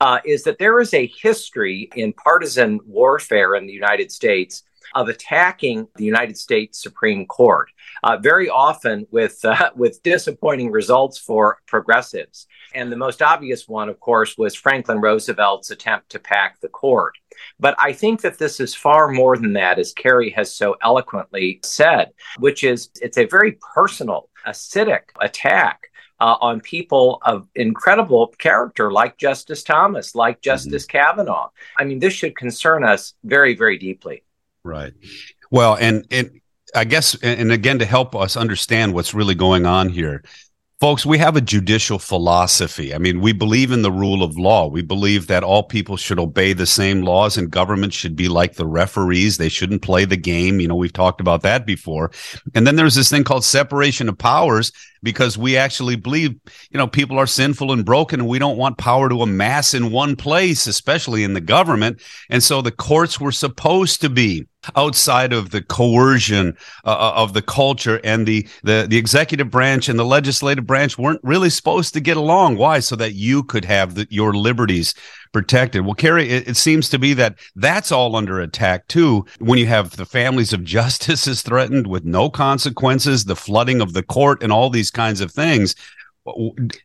uh, 0.00 0.20
is 0.24 0.42
that 0.44 0.58
there 0.58 0.80
is 0.80 0.92
a 0.94 1.06
history 1.06 1.88
in 1.94 2.12
partisan 2.12 2.80
warfare 2.86 3.54
in 3.54 3.66
the 3.66 3.72
United 3.72 4.10
States 4.10 4.62
of 4.94 5.08
attacking 5.08 5.88
the 5.96 6.04
United 6.04 6.36
States 6.36 6.82
Supreme 6.82 7.26
Court, 7.26 7.70
uh, 8.02 8.16
very 8.16 8.48
often 8.48 9.06
with 9.10 9.44
uh, 9.44 9.70
with 9.76 10.02
disappointing 10.02 10.70
results 10.70 11.18
for 11.18 11.58
progressives. 11.66 12.46
And 12.74 12.90
the 12.90 12.96
most 12.96 13.22
obvious 13.22 13.68
one, 13.68 13.88
of 13.88 14.00
course, 14.00 14.36
was 14.36 14.54
Franklin 14.54 15.00
Roosevelt's 15.00 15.70
attempt 15.70 16.10
to 16.10 16.18
pack 16.18 16.60
the 16.60 16.68
court. 16.68 17.14
But 17.60 17.76
I 17.78 17.92
think 17.92 18.20
that 18.22 18.38
this 18.38 18.60
is 18.60 18.74
far 18.74 19.08
more 19.08 19.36
than 19.36 19.52
that, 19.54 19.78
as 19.78 19.92
Carrie 19.92 20.30
has 20.30 20.54
so 20.54 20.76
eloquently 20.82 21.60
said, 21.62 22.10
which 22.38 22.64
is 22.64 22.90
it's 23.00 23.18
a 23.18 23.26
very 23.26 23.58
personal, 23.74 24.28
acidic 24.46 25.02
attack 25.20 25.88
uh, 26.20 26.36
on 26.40 26.60
people 26.60 27.18
of 27.22 27.48
incredible 27.54 28.28
character 28.38 28.90
like 28.90 29.18
Justice 29.18 29.62
Thomas, 29.62 30.14
like 30.14 30.36
mm-hmm. 30.36 30.44
Justice 30.44 30.86
mm-hmm. 30.86 30.98
Kavanaugh. 30.98 31.50
I 31.76 31.84
mean, 31.84 31.98
this 31.98 32.14
should 32.14 32.36
concern 32.36 32.84
us 32.84 33.14
very, 33.24 33.54
very 33.54 33.78
deeply. 33.78 34.22
Right. 34.64 34.92
Well, 35.50 35.76
and 35.76 36.06
and 36.10 36.40
I 36.74 36.84
guess, 36.84 37.14
and 37.22 37.52
again, 37.52 37.78
to 37.78 37.84
help 37.84 38.16
us 38.16 38.36
understand 38.36 38.94
what's 38.94 39.14
really 39.14 39.34
going 39.34 39.66
on 39.66 39.90
here, 39.90 40.22
Folks, 40.80 41.06
we 41.06 41.16
have 41.16 41.34
a 41.34 41.40
judicial 41.40 41.98
philosophy. 42.00 42.92
I 42.92 42.98
mean, 42.98 43.20
we 43.20 43.32
believe 43.32 43.70
in 43.70 43.80
the 43.80 43.90
rule 43.90 44.24
of 44.24 44.36
law. 44.36 44.66
We 44.66 44.82
believe 44.82 45.28
that 45.28 45.44
all 45.44 45.62
people 45.62 45.96
should 45.96 46.18
obey 46.18 46.52
the 46.52 46.66
same 46.66 47.00
laws 47.00 47.38
and 47.38 47.50
government 47.50 47.94
should 47.94 48.16
be 48.16 48.28
like 48.28 48.56
the 48.56 48.66
referees. 48.66 49.38
They 49.38 49.48
shouldn't 49.48 49.82
play 49.82 50.04
the 50.04 50.16
game. 50.16 50.58
You 50.60 50.66
know, 50.68 50.74
we've 50.74 50.92
talked 50.92 51.22
about 51.22 51.42
that 51.42 51.64
before. 51.64 52.10
And 52.54 52.66
then 52.66 52.74
there's 52.76 52.96
this 52.96 53.08
thing 53.08 53.24
called 53.24 53.44
separation 53.44 54.10
of 54.10 54.18
powers 54.18 54.72
because 55.02 55.38
we 55.38 55.56
actually 55.56 55.96
believe, 55.96 56.34
you 56.70 56.76
know, 56.76 56.88
people 56.88 57.18
are 57.18 57.26
sinful 57.26 57.72
and 57.72 57.84
broken 57.84 58.20
and 58.20 58.28
we 58.28 58.38
don't 58.38 58.58
want 58.58 58.76
power 58.76 59.08
to 59.08 59.22
amass 59.22 59.72
in 59.72 59.92
one 59.92 60.16
place, 60.16 60.66
especially 60.66 61.24
in 61.24 61.34
the 61.34 61.40
government. 61.40 62.02
And 62.28 62.42
so 62.42 62.60
the 62.60 62.72
courts 62.72 63.18
were 63.18 63.32
supposed 63.32 64.02
to 64.02 64.10
be 64.10 64.48
outside 64.76 65.32
of 65.32 65.50
the 65.50 65.62
coercion 65.62 66.56
uh, 66.84 66.90
uh, 66.90 67.12
of 67.16 67.32
the 67.32 67.42
culture 67.42 68.00
and 68.04 68.26
the, 68.26 68.46
the 68.62 68.86
the 68.88 68.96
executive 68.96 69.50
branch 69.50 69.88
and 69.88 69.98
the 69.98 70.04
legislative 70.04 70.66
branch 70.66 70.98
weren't 70.98 71.20
really 71.22 71.50
supposed 71.50 71.94
to 71.94 72.00
get 72.00 72.16
along. 72.16 72.56
Why? 72.56 72.80
So 72.80 72.96
that 72.96 73.14
you 73.14 73.42
could 73.44 73.64
have 73.64 73.94
the, 73.94 74.06
your 74.10 74.34
liberties 74.34 74.94
protected. 75.32 75.84
Well 75.84 75.94
Carrie, 75.94 76.28
it, 76.28 76.48
it, 76.48 76.56
seems 76.56 76.88
to 76.90 76.98
be 76.98 77.12
that 77.14 77.38
that's 77.56 77.90
all 77.90 78.16
under 78.16 78.40
attack 78.40 78.86
too 78.88 79.26
when 79.40 79.58
you 79.58 79.66
have 79.66 79.96
the 79.96 80.06
families 80.06 80.52
of 80.52 80.64
justices 80.76 81.42
threatened 81.42 81.86
with 81.86 82.04
no 82.04 82.30
consequences 82.30 83.24
the 83.24 83.36
flooding 83.36 83.80
of 83.80 83.92
the 83.92 84.02
court 84.02 84.42
and 84.42 84.52
all 84.52 84.70
these 84.70 84.90
kinds 84.90 85.20
of 85.20 85.30
things. 85.30 85.74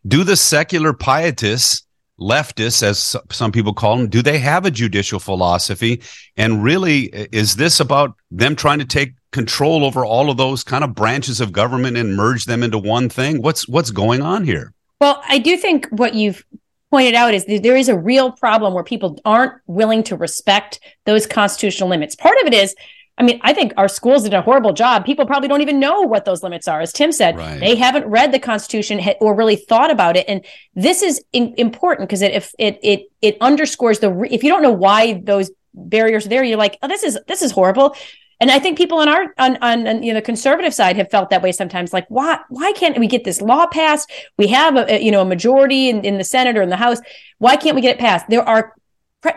Do 0.05 0.23
the 0.23 0.35
secular 0.35 0.93
pietists 0.93 1.83
leftists, 2.19 2.83
as 2.83 3.15
some 3.31 3.51
people 3.51 3.73
call 3.73 3.97
them, 3.97 4.09
do 4.09 4.21
they 4.21 4.39
have 4.39 4.65
a 4.65 4.71
judicial 4.71 5.19
philosophy? 5.19 6.01
And 6.37 6.63
really, 6.63 7.05
is 7.31 7.55
this 7.55 7.79
about 7.79 8.15
them 8.31 8.55
trying 8.55 8.79
to 8.79 8.85
take 8.85 9.13
control 9.31 9.85
over 9.85 10.05
all 10.05 10.29
of 10.29 10.37
those 10.37 10.63
kind 10.63 10.83
of 10.83 10.95
branches 10.95 11.39
of 11.39 11.51
government 11.51 11.97
and 11.97 12.15
merge 12.15 12.45
them 12.45 12.63
into 12.63 12.77
one 12.77 13.09
thing? 13.09 13.41
What's 13.41 13.67
what's 13.67 13.91
going 13.91 14.21
on 14.21 14.43
here? 14.43 14.73
Well, 15.01 15.21
I 15.27 15.37
do 15.37 15.55
think 15.57 15.87
what 15.89 16.13
you've 16.13 16.45
pointed 16.91 17.13
out 17.13 17.33
is 17.33 17.45
there 17.45 17.77
is 17.77 17.89
a 17.89 17.97
real 17.97 18.31
problem 18.31 18.73
where 18.73 18.83
people 18.83 19.19
aren't 19.23 19.53
willing 19.67 20.03
to 20.03 20.15
respect 20.17 20.79
those 21.05 21.25
constitutional 21.27 21.89
limits. 21.89 22.15
Part 22.15 22.37
of 22.41 22.47
it 22.47 22.53
is 22.53 22.75
I 23.19 23.23
mean, 23.23 23.39
I 23.43 23.53
think 23.53 23.73
our 23.75 23.89
schools 23.89 24.23
did 24.23 24.33
a 24.33 24.41
horrible 24.41 24.71
job. 24.71 25.05
People 25.05 25.25
probably 25.25 25.49
don't 25.49 25.61
even 25.61 25.77
know 25.77 26.01
what 26.01 26.23
those 26.23 26.41
limits 26.41 26.69
are. 26.69 26.79
As 26.79 26.93
Tim 26.93 27.11
said, 27.11 27.37
right. 27.37 27.59
they 27.59 27.75
haven't 27.75 28.05
read 28.05 28.31
the 28.31 28.39
Constitution 28.39 29.01
or 29.19 29.35
really 29.35 29.57
thought 29.57 29.91
about 29.91 30.15
it. 30.15 30.25
And 30.29 30.45
this 30.73 31.03
is 31.03 31.21
in- 31.33 31.53
important 31.57 32.07
because 32.07 32.21
it, 32.21 32.31
if 32.33 32.53
it 32.57 32.79
it 32.81 33.11
it 33.21 33.37
underscores 33.41 33.99
the 33.99 34.11
re- 34.11 34.29
if 34.31 34.41
you 34.41 34.49
don't 34.49 34.61
know 34.61 34.71
why 34.71 35.21
those 35.21 35.51
barriers 35.73 36.25
are 36.25 36.29
there, 36.29 36.45
you're 36.45 36.57
like, 36.57 36.77
oh, 36.81 36.87
this 36.87 37.03
is 37.03 37.19
this 37.27 37.41
is 37.41 37.51
horrible. 37.51 37.93
And 38.39 38.49
I 38.49 38.57
think 38.57 38.77
people 38.77 38.99
on 38.99 39.09
our 39.09 39.33
on, 39.37 39.57
on, 39.57 39.85
on 39.85 40.01
you 40.01 40.13
know 40.13 40.19
the 40.19 40.25
conservative 40.25 40.73
side 40.73 40.95
have 40.95 41.11
felt 41.11 41.29
that 41.31 41.41
way 41.41 41.51
sometimes. 41.51 41.91
Like, 41.91 42.05
why 42.07 42.39
why 42.47 42.71
can't 42.71 42.97
we 42.97 43.07
get 43.07 43.25
this 43.25 43.41
law 43.41 43.67
passed? 43.67 44.09
We 44.37 44.47
have 44.47 44.77
a, 44.77 44.93
a 44.93 45.01
you 45.01 45.11
know 45.11 45.21
a 45.21 45.25
majority 45.25 45.89
in, 45.89 46.05
in 46.05 46.17
the 46.17 46.23
Senate 46.23 46.57
or 46.57 46.61
in 46.61 46.69
the 46.69 46.77
House. 46.77 47.01
Why 47.37 47.57
can't 47.57 47.75
we 47.75 47.81
get 47.81 47.97
it 47.97 47.99
passed? 47.99 48.29
There 48.29 48.47
are 48.47 48.75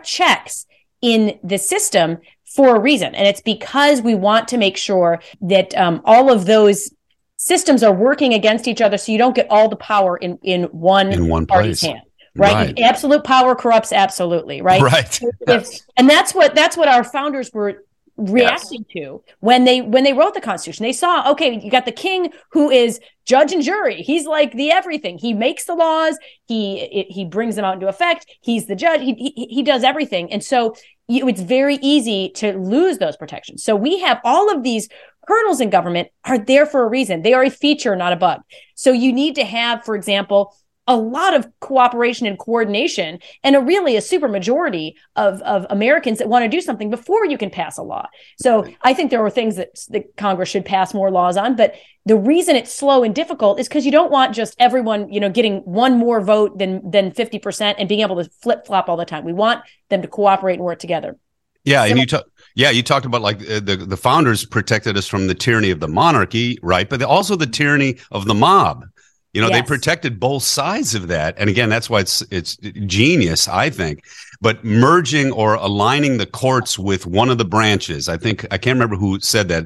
checks 0.05 0.67
in 1.01 1.41
the 1.43 1.59
system 1.59 2.19
for 2.55 2.77
a 2.77 2.81
reason. 2.81 3.15
And 3.15 3.27
it's 3.27 3.41
because 3.41 4.03
we 4.03 4.15
want 4.15 4.49
to 4.49 4.59
make 4.59 4.77
sure 4.77 5.21
that 5.41 5.77
um, 5.77 6.03
all 6.05 6.31
of 6.31 6.47
those 6.47 6.93
systems 7.37 7.83
are 7.83 7.93
working 7.93 8.35
against 8.35 8.69
each 8.69 8.81
other 8.81 8.99
so 8.99 9.11
you 9.11 9.19
don't 9.19 9.35
get 9.35 9.51
all 9.51 9.69
the 9.69 9.77
power 9.77 10.17
in, 10.17 10.39
in 10.43 10.65
one, 10.65 11.13
in 11.13 11.29
one 11.29 11.47
party's 11.47 11.81
place. 11.81 11.93
hand. 11.93 12.05
Right? 12.35 12.55
right. 12.55 12.81
Absolute 12.81 13.25
power 13.25 13.55
corrupts 13.55 13.93
absolutely, 13.93 14.63
right? 14.63 14.81
Right. 14.81 15.21
If, 15.49 15.69
and 15.99 16.09
that's 16.09 16.35
what 16.35 16.55
that's 16.55 16.79
what 16.79 16.89
our 16.89 17.05
founders 17.05 17.53
were 17.53 17.85
reacting 18.17 18.85
yes. 18.89 19.05
to 19.05 19.23
when 19.41 19.65
they 19.65 19.81
when 19.81 20.05
they 20.05 20.13
wrote 20.13 20.35
the 20.35 20.41
constitution. 20.41 20.85
They 20.85 20.93
saw 20.93 21.31
okay 21.33 21.59
you 21.59 21.71
got 21.71 21.87
the 21.87 21.93
king 21.93 22.33
who 22.51 22.71
is 22.71 23.01
judge 23.25 23.53
and 23.53 23.63
jury. 23.63 24.03
He's 24.03 24.27
like 24.27 24.53
the 24.53 24.71
everything. 24.71 25.19
He 25.19 25.33
makes 25.33 25.65
the 25.65 25.75
laws. 25.75 26.19
He 26.47 27.07
he 27.09 27.25
brings 27.25 27.57
them 27.57 27.65
out 27.65 27.75
into 27.75 27.89
effect. 27.89 28.27
He's 28.43 28.67
the 28.67 28.77
judge. 28.77 29.01
He 29.01 29.15
he, 29.15 29.47
he 29.47 29.63
does 29.63 29.83
everything. 29.83 30.33
And 30.33 30.45
so 30.45 30.75
it's 31.09 31.41
very 31.41 31.77
easy 31.83 32.31
to 32.37 32.57
lose 32.57 32.99
those 32.99 33.17
protections. 33.17 33.65
So 33.65 33.75
we 33.75 33.99
have 34.01 34.21
all 34.25 34.55
of 34.55 34.63
these 34.63 34.89
hurdles 35.27 35.61
in 35.61 35.71
government 35.71 36.09
are 36.25 36.39
there 36.39 36.67
for 36.67 36.85
a 36.85 36.89
reason. 36.89 37.23
They 37.23 37.33
are 37.33 37.45
a 37.45 37.51
feature 37.51 37.97
not 37.97 38.13
a 38.13 38.17
bug. 38.17 38.41
So 38.75 38.93
you 38.93 39.13
need 39.13 39.37
to 39.37 39.45
have 39.45 39.85
for 39.85 39.95
example 39.95 40.55
a 40.93 40.97
lot 40.97 41.35
of 41.35 41.49
cooperation 41.61 42.27
and 42.27 42.39
coordination 42.39 43.19
and 43.43 43.57
a 43.57 43.61
really 43.61 43.97
a 43.97 44.01
super 44.01 44.29
majority 44.29 44.97
of, 45.17 45.41
of 45.43 45.67
Americans 45.71 46.19
that 46.19 46.29
want 46.29 46.45
to 46.45 46.49
do 46.49 46.61
something 46.61 46.91
before 46.91 47.25
you 47.27 47.39
can 47.39 47.51
pass 47.51 47.79
a 47.79 47.83
law. 47.83 48.07
So 48.39 48.67
I 48.83 48.95
think 48.95 49.11
there 49.11 49.25
are 49.25 49.31
things 49.31 49.57
that, 49.57 49.71
that 49.91 50.17
Congress 50.17 50.49
should 50.49 50.65
pass 50.65 50.95
more 50.95 51.11
laws 51.11 51.37
on, 51.37 51.57
but 51.57 51.75
the 52.05 52.17
reason 52.17 52.57
it's 52.57 52.75
slow 52.75 53.05
and 53.05 53.15
difficult 53.15 53.61
is 53.61 53.69
because 53.69 53.87
you 53.87 53.93
don't 53.93 54.11
want 54.11 54.35
just 54.35 54.57
everyone, 54.59 55.13
you 55.13 55.21
know, 55.21 55.31
getting 55.31 55.59
one 55.59 55.97
more 55.97 56.21
vote 56.21 56.59
than 56.59 56.91
than 56.91 57.13
50% 57.13 57.77
and 57.79 57.89
being 57.89 58.01
able 58.01 58.17
to 58.17 58.29
flip 58.43 58.67
flop 58.67 58.89
all 58.89 58.97
the 58.97 59.05
time. 59.05 59.25
We 59.25 59.33
want 59.33 59.63
them 59.89 60.03
to 60.03 60.09
cooperate 60.09 60.55
and 60.55 60.65
work 60.65 60.81
together. 60.81 61.17
Yeah, 61.65 61.85
and 61.85 61.99
you 61.99 62.07
talk. 62.07 62.25
Yeah, 62.55 62.71
you 62.71 62.83
talked 62.83 63.07
about 63.07 63.23
like 63.23 63.41
uh, 63.49 63.61
the 63.61 63.77
the 63.77 63.97
founders 63.97 64.45
protected 64.45 64.97
us 64.97 65.07
from 65.07 65.29
the 65.29 65.35
tyranny 65.35 65.71
of 65.71 65.81
the 65.81 65.89
monarchy, 65.89 66.59
right? 66.63 66.89
But 66.89 67.03
also 67.03 67.37
the 67.37 67.47
tyranny 67.47 67.99
of 68.11 68.27
the 68.27 68.35
mob. 68.35 68.85
You 69.33 69.41
know, 69.41 69.49
yes. 69.49 69.61
they 69.61 69.67
protected 69.67 70.21
both 70.21 70.43
sides 70.43 70.95
of 70.95 71.09
that, 71.09 71.35
and 71.39 71.49
again, 71.49 71.71
that's 71.71 71.89
why 71.89 72.01
it's 72.01 72.23
it's 72.31 72.57
genius, 72.87 73.49
I 73.49 73.71
think. 73.71 74.05
But 74.43 74.63
merging 74.63 75.33
or 75.33 75.55
aligning 75.55 76.19
the 76.19 76.27
courts 76.27 76.79
with 76.79 77.07
one 77.07 77.31
of 77.31 77.39
the 77.39 77.45
branches, 77.47 78.11
I 78.11 78.19
think 78.19 78.45
I 78.51 78.59
can't 78.59 78.75
remember 78.75 78.97
who 78.97 79.21
said 79.21 79.49
that. 79.49 79.65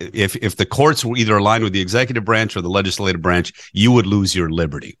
If 0.00 0.36
if 0.36 0.56
the 0.56 0.64
courts 0.64 1.04
were 1.04 1.16
either 1.16 1.36
aligned 1.36 1.62
with 1.62 1.74
the 1.74 1.80
executive 1.80 2.24
branch 2.24 2.56
or 2.56 2.62
the 2.62 2.70
legislative 2.70 3.20
branch, 3.20 3.52
you 3.74 3.92
would 3.92 4.06
lose 4.06 4.34
your 4.34 4.50
liberty. 4.50 4.98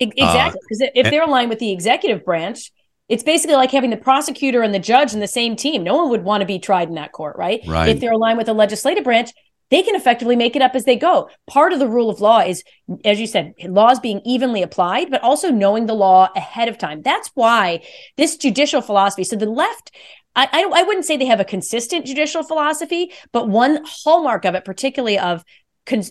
Exactly, 0.00 0.60
because 0.68 0.82
uh, 0.82 0.90
if 0.96 1.10
they're 1.10 1.22
aligned 1.22 1.48
with 1.48 1.60
the 1.60 1.70
executive 1.70 2.24
branch, 2.24 2.72
it's 3.08 3.22
basically 3.22 3.54
like 3.54 3.70
having 3.70 3.90
the 3.90 3.96
prosecutor 3.96 4.62
and 4.62 4.74
the 4.74 4.80
judge 4.80 5.14
in 5.14 5.20
the 5.20 5.28
same 5.28 5.54
team. 5.54 5.84
No 5.84 5.96
one 5.96 6.10
would 6.10 6.24
want 6.24 6.40
to 6.40 6.46
be 6.46 6.58
tried 6.58 6.88
in 6.88 6.94
that 6.94 7.12
court, 7.12 7.36
right? 7.36 7.60
Right. 7.68 7.90
If 7.90 8.00
they're 8.00 8.12
aligned 8.12 8.38
with 8.38 8.46
the 8.46 8.54
legislative 8.54 9.04
branch, 9.04 9.30
they 9.72 9.82
can 9.82 9.96
effectively 9.96 10.36
make 10.36 10.54
it 10.54 10.62
up 10.62 10.74
as 10.74 10.84
they 10.84 10.96
go. 10.96 11.30
Part 11.46 11.72
of 11.72 11.78
the 11.78 11.88
rule 11.88 12.10
of 12.10 12.20
law 12.20 12.40
is, 12.40 12.62
as 13.04 13.18
you 13.18 13.26
said, 13.26 13.54
laws 13.64 13.98
being 13.98 14.20
evenly 14.24 14.62
applied, 14.62 15.10
but 15.10 15.22
also 15.22 15.50
knowing 15.50 15.86
the 15.86 15.94
law 15.94 16.28
ahead 16.36 16.68
of 16.68 16.76
time. 16.76 17.00
That's 17.00 17.30
why 17.34 17.82
this 18.18 18.36
judicial 18.36 18.82
philosophy. 18.82 19.24
So 19.24 19.36
the 19.36 19.46
left, 19.46 19.90
I, 20.36 20.48
I, 20.52 20.80
I 20.80 20.82
wouldn't 20.82 21.06
say 21.06 21.16
they 21.16 21.24
have 21.24 21.40
a 21.40 21.44
consistent 21.44 22.04
judicial 22.04 22.42
philosophy, 22.42 23.12
but 23.32 23.48
one 23.48 23.82
hallmark 23.86 24.44
of 24.44 24.54
it, 24.54 24.64
particularly 24.64 25.18
of 25.18 25.42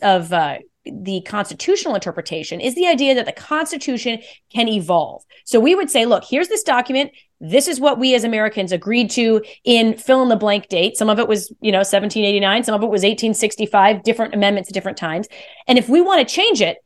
of 0.02 0.34
uh, 0.34 0.58
the 0.86 1.22
constitutional 1.28 1.96
interpretation 1.96 2.60
is 2.60 2.76
the 2.76 2.88
idea 2.88 3.16
that 3.16 3.26
the 3.26 3.32
Constitution 3.32 4.22
can 4.52 4.68
evolve. 4.68 5.24
So 5.46 5.60
we 5.60 5.76
would 5.76 5.90
say, 5.90 6.06
look, 6.06 6.24
here's 6.28 6.50
this 6.50 6.64
document. 6.64 7.12
This 7.42 7.68
is 7.68 7.80
what 7.80 7.98
we 8.00 8.14
as 8.14 8.24
Americans 8.24 8.72
agreed 8.72 9.10
to 9.12 9.42
in 9.64 9.98
fill 9.98 10.22
in 10.22 10.30
the 10.30 10.36
blank 10.36 10.70
date. 10.70 10.96
Some 10.96 11.10
of 11.10 11.18
it 11.18 11.28
was, 11.28 11.52
you 11.60 11.72
know, 11.72 11.80
1789, 11.80 12.64
some 12.64 12.76
of 12.76 12.84
it 12.84 12.86
was 12.86 13.02
1865, 13.02 14.04
different 14.04 14.36
amendments 14.36 14.70
at 14.70 14.74
different 14.76 14.98
times. 14.98 15.28
And 15.68 15.80
if 15.80 15.90
we 15.90 16.02
want 16.02 16.28
to 16.28 16.34
change 16.34 16.62
it, 16.62 16.78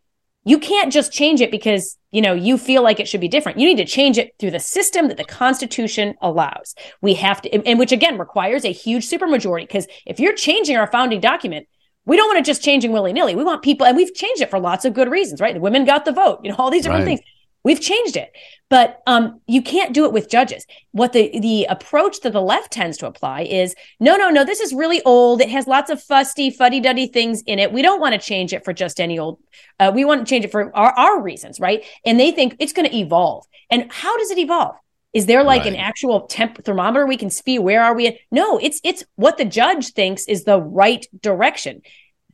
you 0.45 0.57
can't 0.57 0.93
just 0.93 1.11
change 1.11 1.41
it 1.41 1.51
because, 1.51 1.97
you 2.11 2.21
know, 2.21 2.33
you 2.33 2.57
feel 2.57 2.83
like 2.83 2.99
it 2.99 3.07
should 3.07 3.19
be 3.19 3.27
different. 3.27 3.59
You 3.59 3.67
need 3.67 3.77
to 3.77 3.85
change 3.85 4.17
it 4.17 4.35
through 4.39 4.51
the 4.51 4.59
system 4.59 5.09
that 5.09 5.17
the 5.17 5.25
Constitution 5.25 6.15
allows. 6.21 6.73
We 7.01 7.15
have 7.15 7.41
to, 7.41 7.67
and 7.67 7.77
which 7.77 7.91
again 7.91 8.17
requires 8.17 8.63
a 8.63 8.71
huge 8.71 9.09
supermajority 9.09 9.63
because 9.63 9.87
if 10.05 10.19
you're 10.19 10.35
changing 10.35 10.77
our 10.77 10.87
founding 10.87 11.19
document, 11.19 11.67
we 12.05 12.15
don't 12.15 12.27
want 12.27 12.37
to 12.37 12.49
just 12.49 12.63
changing 12.63 12.91
willy 12.91 13.11
nilly. 13.11 13.35
We 13.35 13.43
want 13.43 13.63
people, 13.63 13.87
and 13.87 13.97
we've 13.97 14.13
changed 14.13 14.41
it 14.41 14.51
for 14.51 14.59
lots 14.59 14.85
of 14.85 14.93
good 14.93 15.09
reasons, 15.09 15.41
right? 15.41 15.53
The 15.53 15.59
women 15.59 15.83
got 15.83 16.05
the 16.05 16.11
vote, 16.11 16.41
you 16.43 16.51
know, 16.51 16.55
all 16.57 16.69
these 16.69 16.83
different 16.83 17.05
right. 17.05 17.17
things. 17.17 17.34
We've 17.65 17.81
changed 17.81 18.15
it, 18.15 18.31
but 18.69 19.01
um, 19.07 19.41
you 19.47 19.63
can't 19.63 19.91
do 19.91 20.05
it 20.05 20.13
with 20.13 20.29
judges. 20.29 20.65
What 20.91 21.13
the 21.13 21.37
the 21.39 21.65
approach 21.65 22.21
that 22.21 22.31
the 22.31 22.41
left 22.41 22.71
tends 22.71 22.95
to 22.99 23.07
apply 23.07 23.41
is 23.41 23.73
no, 23.99 24.15
no, 24.15 24.29
no. 24.29 24.45
This 24.45 24.59
is 24.59 24.71
really 24.71 25.01
old. 25.01 25.41
It 25.41 25.49
has 25.49 25.65
lots 25.65 25.89
of 25.89 26.01
fusty, 26.01 26.51
fuddy 26.51 26.79
duddy 26.79 27.07
things 27.07 27.41
in 27.47 27.57
it. 27.57 27.73
We 27.73 27.81
don't 27.81 27.99
want 27.99 28.13
to 28.13 28.19
change 28.19 28.53
it 28.53 28.63
for 28.63 28.71
just 28.71 29.01
any 29.01 29.17
old. 29.17 29.39
Uh, 29.79 29.91
we 29.93 30.05
want 30.05 30.21
to 30.21 30.29
change 30.29 30.45
it 30.45 30.51
for 30.51 30.73
our, 30.77 30.91
our 30.91 31.21
reasons, 31.21 31.59
right? 31.59 31.83
And 32.05 32.19
they 32.19 32.31
think 32.31 32.55
it's 32.59 32.71
going 32.71 32.87
to 32.87 32.95
evolve. 32.95 33.45
And 33.71 33.91
how 33.91 34.15
does 34.15 34.29
it 34.29 34.37
evolve? 34.37 34.75
Is 35.11 35.25
there 35.25 35.43
like 35.43 35.63
right. 35.63 35.73
an 35.73 35.75
actual 35.77 36.27
temp 36.27 36.63
thermometer 36.63 37.07
we 37.07 37.17
can 37.17 37.31
see? 37.31 37.57
Where 37.57 37.83
are 37.83 37.95
we? 37.95 38.07
At? 38.07 38.17
No, 38.31 38.59
it's 38.59 38.79
it's 38.83 39.03
what 39.15 39.39
the 39.39 39.45
judge 39.45 39.93
thinks 39.93 40.27
is 40.27 40.43
the 40.43 40.61
right 40.61 41.03
direction. 41.19 41.81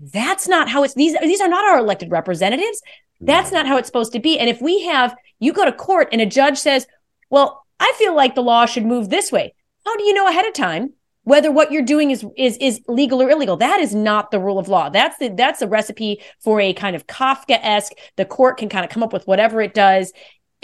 That's 0.02 0.48
not 0.48 0.68
how 0.68 0.84
it's 0.84 0.96
these 0.96 1.18
these 1.22 1.40
are 1.40 1.48
not 1.48 1.64
our 1.64 1.78
elected 1.78 2.12
representatives. 2.12 2.82
That's 3.22 3.52
not 3.52 3.68
how 3.68 3.78
it's 3.78 3.88
supposed 3.88 4.14
to 4.14 4.20
be. 4.20 4.40
And 4.40 4.50
if 4.50 4.62
we 4.62 4.84
have 4.86 5.16
you 5.40 5.54
go 5.54 5.66
to 5.66 5.72
court 5.72 6.10
and 6.12 6.22
a 6.22 6.26
judge 6.26 6.58
says, 6.58 6.88
"Well, 7.30 7.66
I 7.80 7.94
feel 7.98 8.16
like 8.16 8.36
the 8.36 8.44
law 8.44 8.66
should 8.66 8.86
move 8.86 9.10
this 9.10 9.32
way." 9.32 9.54
How 9.86 9.96
do 9.96 10.04
you 10.04 10.14
know 10.14 10.28
ahead 10.28 10.46
of 10.46 10.54
time 10.54 10.94
whether 11.24 11.52
what 11.52 11.72
you're 11.72 11.82
doing 11.82 12.12
is 12.12 12.26
is 12.38 12.58
is 12.58 12.82
legal 12.88 13.22
or 13.22 13.30
illegal? 13.30 13.58
That 13.58 13.80
is 13.80 13.94
not 13.96 14.32
the 14.32 14.40
rule 14.40 14.60
of 14.60 14.68
law. 14.68 14.90
That's 14.90 15.18
the 15.18 15.30
that's 15.30 15.62
a 15.62 15.68
recipe 15.68 16.22
for 16.40 16.60
a 16.60 16.74
kind 16.74 16.96
of 16.96 17.08
Kafka-esque 17.08 17.94
the 18.18 18.26
court 18.26 18.58
can 18.58 18.70
kind 18.70 18.86
of 18.86 18.92
come 18.92 19.04
up 19.04 19.14
with 19.14 19.28
whatever 19.28 19.62
it 19.62 19.74
does 19.74 20.14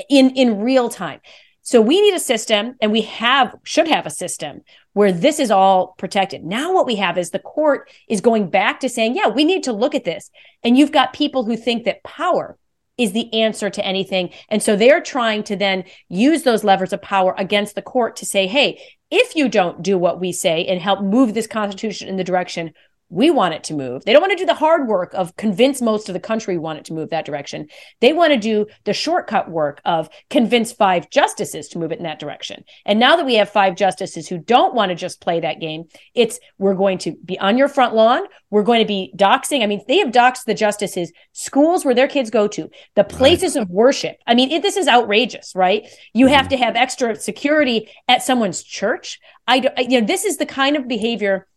in 0.09 0.31
in 0.31 0.61
real 0.61 0.89
time. 0.89 1.21
So 1.61 1.81
we 1.81 1.99
need 1.99 2.13
a 2.13 2.19
system 2.19 2.75
and 2.81 2.91
we 2.91 3.01
have 3.01 3.55
should 3.63 3.87
have 3.87 4.05
a 4.05 4.11
system 4.11 4.61
where 4.97 5.11
this 5.11 5.39
is 5.39 5.51
all 5.51 5.93
protected. 5.99 6.43
Now 6.43 6.73
what 6.73 6.87
we 6.87 6.95
have 6.95 7.19
is 7.19 7.29
the 7.29 7.37
court 7.37 7.87
is 8.09 8.19
going 8.19 8.49
back 8.49 8.79
to 8.79 8.89
saying, 8.89 9.15
yeah, 9.15 9.27
we 9.27 9.45
need 9.45 9.61
to 9.65 9.71
look 9.71 9.93
at 9.93 10.05
this. 10.05 10.31
And 10.63 10.75
you've 10.75 10.91
got 10.91 11.13
people 11.13 11.45
who 11.45 11.55
think 11.55 11.83
that 11.83 12.03
power 12.03 12.57
is 12.97 13.11
the 13.11 13.31
answer 13.31 13.69
to 13.69 13.85
anything. 13.85 14.31
And 14.49 14.63
so 14.63 14.75
they're 14.75 14.99
trying 14.99 15.43
to 15.43 15.55
then 15.55 15.83
use 16.09 16.41
those 16.41 16.63
levers 16.63 16.93
of 16.93 17.01
power 17.03 17.35
against 17.37 17.75
the 17.75 17.83
court 17.83 18.15
to 18.15 18.25
say, 18.25 18.47
hey, 18.47 18.81
if 19.11 19.35
you 19.35 19.49
don't 19.49 19.83
do 19.83 19.99
what 19.99 20.19
we 20.19 20.31
say 20.31 20.65
and 20.65 20.81
help 20.81 21.03
move 21.03 21.35
this 21.35 21.45
constitution 21.45 22.09
in 22.09 22.17
the 22.17 22.23
direction 22.23 22.73
we 23.09 23.31
want 23.31 23.53
it 23.53 23.63
to 23.65 23.73
move. 23.73 24.03
They 24.03 24.11
don't 24.11 24.21
want 24.21 24.31
to 24.31 24.37
do 24.37 24.45
the 24.45 24.53
hard 24.53 24.87
work 24.87 25.13
of 25.13 25.35
convince 25.37 25.81
most 25.81 26.09
of 26.09 26.13
the 26.13 26.19
country 26.19 26.57
want 26.57 26.79
it 26.79 26.85
to 26.85 26.93
move 26.93 27.09
that 27.11 27.25
direction. 27.25 27.67
They 28.01 28.11
want 28.11 28.33
to 28.33 28.39
do 28.39 28.67
the 28.83 28.93
shortcut 28.93 29.49
work 29.49 29.81
of 29.85 30.09
convince 30.29 30.73
five 30.73 31.09
justices 31.09 31.69
to 31.69 31.79
move 31.79 31.91
it 31.91 31.99
in 31.99 32.03
that 32.03 32.19
direction. 32.19 32.65
And 32.85 32.99
now 32.99 33.15
that 33.15 33.25
we 33.25 33.35
have 33.35 33.49
five 33.49 33.75
justices 33.75 34.27
who 34.27 34.37
don't 34.37 34.75
want 34.75 34.89
to 34.89 34.95
just 34.95 35.21
play 35.21 35.39
that 35.39 35.61
game, 35.61 35.85
it's 36.15 36.39
we're 36.57 36.73
going 36.73 36.97
to 36.99 37.15
be 37.23 37.39
on 37.39 37.57
your 37.57 37.69
front 37.69 37.95
lawn. 37.95 38.23
We're 38.49 38.63
going 38.63 38.81
to 38.81 38.87
be 38.87 39.13
doxing. 39.15 39.63
I 39.63 39.67
mean, 39.67 39.81
they 39.87 39.99
have 39.99 40.09
doxed 40.09 40.45
the 40.45 40.53
justices, 40.53 41.11
schools 41.31 41.85
where 41.85 41.95
their 41.95 42.07
kids 42.07 42.29
go 42.29 42.47
to, 42.49 42.69
the 42.95 43.03
places 43.03 43.55
right. 43.55 43.61
of 43.61 43.69
worship. 43.69 44.17
I 44.27 44.35
mean, 44.35 44.51
it, 44.51 44.61
this 44.61 44.77
is 44.77 44.87
outrageous, 44.87 45.53
right? 45.55 45.87
You 46.13 46.25
mm-hmm. 46.25 46.35
have 46.35 46.49
to 46.49 46.57
have 46.57 46.75
extra 46.75 47.15
security 47.15 47.89
at 48.07 48.21
someone's 48.21 48.63
church. 48.63 49.19
I, 49.47 49.71
you 49.77 50.01
know, 50.01 50.07
this 50.07 50.25
is 50.25 50.37
the 50.37 50.45
kind 50.45 50.75
of 50.75 50.87
behavior 50.89 51.47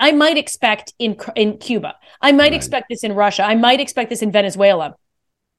I 0.00 0.12
might 0.12 0.38
expect 0.38 0.94
in 0.98 1.16
in 1.36 1.58
Cuba. 1.58 1.94
I 2.20 2.32
might 2.32 2.44
right. 2.44 2.54
expect 2.54 2.86
this 2.88 3.04
in 3.04 3.12
Russia. 3.12 3.44
I 3.44 3.54
might 3.54 3.80
expect 3.80 4.10
this 4.10 4.22
in 4.22 4.32
Venezuela. 4.32 4.96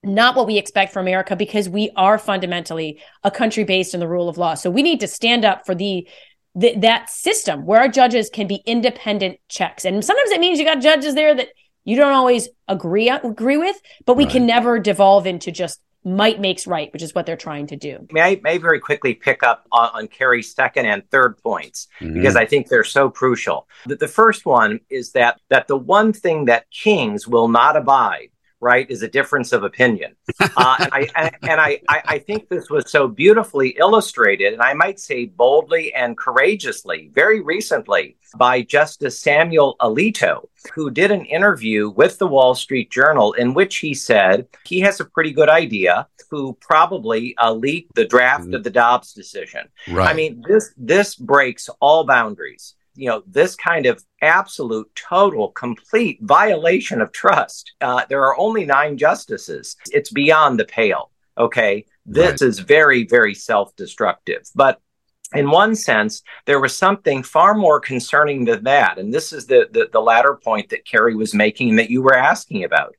Not 0.02 0.34
what 0.34 0.48
we 0.48 0.58
expect 0.58 0.92
for 0.92 0.98
America 0.98 1.36
because 1.36 1.68
we 1.68 1.90
are 1.96 2.18
fundamentally 2.18 3.00
a 3.22 3.30
country 3.30 3.62
based 3.62 3.94
in 3.94 4.00
the 4.00 4.08
rule 4.08 4.28
of 4.28 4.36
law. 4.36 4.54
So 4.54 4.68
we 4.68 4.82
need 4.82 4.98
to 5.00 5.06
stand 5.06 5.44
up 5.44 5.64
for 5.64 5.76
the, 5.76 6.08
the 6.56 6.74
that 6.78 7.08
system 7.08 7.64
where 7.64 7.80
our 7.80 7.88
judges 7.88 8.28
can 8.28 8.48
be 8.48 8.62
independent 8.66 9.38
checks. 9.48 9.84
And 9.84 10.04
sometimes 10.04 10.32
it 10.32 10.40
means 10.40 10.58
you 10.58 10.64
got 10.64 10.80
judges 10.80 11.14
there 11.14 11.34
that 11.36 11.48
you 11.84 11.96
don't 11.96 12.12
always 12.12 12.48
agree 12.66 13.08
agree 13.08 13.56
with, 13.56 13.80
but 14.04 14.16
we 14.16 14.24
right. 14.24 14.32
can 14.32 14.46
never 14.46 14.80
devolve 14.80 15.26
into 15.26 15.52
just 15.52 15.80
might 16.04 16.40
makes 16.40 16.66
right, 16.66 16.92
which 16.92 17.02
is 17.02 17.14
what 17.14 17.26
they're 17.26 17.36
trying 17.36 17.66
to 17.68 17.76
do. 17.76 18.06
May 18.10 18.22
I 18.22 18.40
may 18.42 18.58
very 18.58 18.80
quickly 18.80 19.14
pick 19.14 19.42
up 19.42 19.66
on, 19.72 19.90
on 19.94 20.08
Carrie's 20.08 20.52
second 20.52 20.86
and 20.86 21.08
third 21.10 21.38
points 21.38 21.88
mm-hmm. 22.00 22.14
because 22.14 22.36
I 22.36 22.46
think 22.46 22.68
they're 22.68 22.84
so 22.84 23.10
crucial. 23.10 23.68
The, 23.86 23.96
the 23.96 24.08
first 24.08 24.46
one 24.46 24.80
is 24.90 25.12
that 25.12 25.40
that 25.48 25.68
the 25.68 25.76
one 25.76 26.12
thing 26.12 26.46
that 26.46 26.70
kings 26.70 27.28
will 27.28 27.48
not 27.48 27.76
abide 27.76 28.30
right, 28.62 28.88
is 28.88 29.02
a 29.02 29.08
difference 29.08 29.52
of 29.52 29.64
opinion. 29.64 30.14
Uh, 30.54 30.76
and 30.80 30.90
I, 30.92 31.08
and, 31.16 31.36
and 31.42 31.60
I, 31.60 31.80
I 31.88 32.18
think 32.18 32.48
this 32.48 32.68
was 32.68 32.90
so 32.90 33.08
beautifully 33.08 33.70
illustrated, 33.70 34.52
and 34.52 34.60
I 34.60 34.74
might 34.74 35.00
say 35.00 35.24
boldly 35.26 35.94
and 35.94 36.16
courageously, 36.16 37.10
very 37.14 37.40
recently 37.40 38.16
by 38.36 38.62
Justice 38.62 39.18
Samuel 39.18 39.76
Alito, 39.80 40.48
who 40.74 40.90
did 40.90 41.10
an 41.10 41.24
interview 41.24 41.88
with 41.88 42.18
the 42.18 42.26
Wall 42.26 42.54
Street 42.54 42.90
Journal 42.90 43.32
in 43.32 43.54
which 43.54 43.76
he 43.76 43.94
said 43.94 44.46
he 44.64 44.80
has 44.80 45.00
a 45.00 45.04
pretty 45.04 45.32
good 45.32 45.48
idea 45.48 46.06
who 46.30 46.54
probably 46.60 47.34
uh, 47.38 47.52
leaked 47.52 47.94
the 47.94 48.04
draft 48.04 48.44
mm-hmm. 48.44 48.54
of 48.54 48.64
the 48.64 48.70
Dobbs 48.70 49.12
decision. 49.12 49.68
Right. 49.88 50.10
I 50.10 50.14
mean, 50.14 50.44
this 50.46 50.72
this 50.76 51.14
breaks 51.14 51.68
all 51.80 52.04
boundaries 52.04 52.74
you 52.94 53.08
know 53.08 53.22
this 53.26 53.56
kind 53.56 53.86
of 53.86 54.02
absolute 54.20 54.90
total 54.94 55.48
complete 55.48 56.18
violation 56.22 57.00
of 57.00 57.12
trust 57.12 57.72
uh, 57.80 58.04
there 58.08 58.24
are 58.24 58.38
only 58.38 58.64
nine 58.64 58.96
justices. 58.96 59.76
It's 59.90 60.10
beyond 60.10 60.58
the 60.58 60.64
pale 60.64 61.10
okay? 61.38 61.86
This 62.04 62.42
right. 62.42 62.42
is 62.42 62.58
very 62.58 63.06
very 63.06 63.34
self-destructive. 63.34 64.42
But 64.54 64.80
in 65.34 65.50
one 65.50 65.74
sense 65.74 66.22
there 66.46 66.60
was 66.60 66.76
something 66.76 67.22
far 67.22 67.54
more 67.54 67.80
concerning 67.80 68.44
than 68.44 68.64
that. 68.64 68.98
And 68.98 69.12
this 69.12 69.32
is 69.32 69.46
the, 69.46 69.68
the, 69.72 69.88
the 69.92 70.00
latter 70.00 70.38
point 70.42 70.68
that 70.70 70.84
carrie 70.84 71.14
was 71.14 71.34
making 71.34 71.76
that 71.76 71.90
you 71.90 72.02
were 72.02 72.16
asking 72.16 72.64
about. 72.64 72.94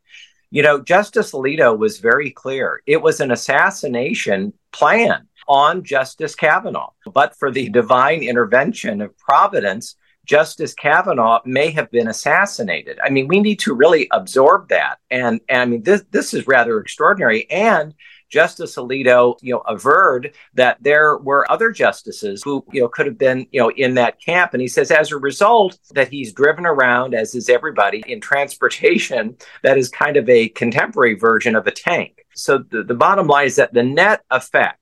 You 0.50 0.64
know 0.64 0.82
justice 0.82 1.32
alito 1.32 1.78
was 1.78 2.00
very 2.00 2.32
clear. 2.32 2.82
It 2.86 3.02
was 3.02 3.20
an 3.20 3.32
assassination 3.32 4.54
plan 4.72 5.28
on 5.48 5.84
Justice 5.84 6.36
Kavanaugh. 6.36 6.92
But 7.14 7.36
for 7.38 7.52
the 7.52 7.70
divine 7.70 8.24
intervention 8.24 9.02
of 9.02 9.18
Providence, 9.18 9.96
Justice 10.26 10.74
Kavanaugh 10.74 11.42
may 11.46 11.72
have 11.72 11.92
been 11.92 12.08
assassinated. 12.08 13.00
I 13.04 13.10
mean, 13.10 13.28
we 13.28 13.40
need 13.40 13.60
to 13.60 13.74
really 13.74 14.08
absorb 14.12 14.70
that. 14.70 15.00
And, 15.12 15.42
and 15.50 15.62
I 15.62 15.66
mean, 15.66 15.84
this, 15.84 16.04
this 16.12 16.34
is 16.34 16.48
rather 16.48 16.80
extraordinary. 16.80 17.50
And 17.52 17.94
Justice 18.30 18.78
Alito, 18.78 19.38
you 19.42 19.54
know, 19.54 19.60
averred 19.68 20.34
that 20.56 20.78
there 20.82 21.18
were 21.18 21.50
other 21.52 21.72
justices 21.72 22.42
who, 22.42 22.66
you 22.72 22.82
know, 22.82 22.88
could 22.88 23.06
have 23.06 23.18
been, 23.18 23.46
you 23.52 23.60
know, 23.60 23.70
in 23.70 23.94
that 23.94 24.20
camp. 24.20 24.54
And 24.54 24.62
he 24.62 24.68
says, 24.68 24.90
as 24.90 25.12
a 25.12 25.18
result, 25.18 25.78
that 25.92 26.08
he's 26.08 26.34
driven 26.34 26.66
around, 26.66 27.14
as 27.14 27.36
is 27.36 27.48
everybody, 27.48 28.04
in 28.08 28.20
transportation 28.20 29.38
that 29.62 29.78
is 29.78 29.88
kind 29.88 30.18
of 30.18 30.28
a 30.30 30.50
contemporary 30.50 31.14
version 31.14 31.56
of 31.56 31.68
a 31.68 31.72
tank. 31.72 32.26
So 32.34 32.58
the, 32.58 32.84
the 32.84 32.96
bottom 32.96 33.28
line 33.28 33.46
is 33.46 33.58
that 33.58 33.74
the 33.74 33.84
net 33.84 34.24
effect 34.32 34.80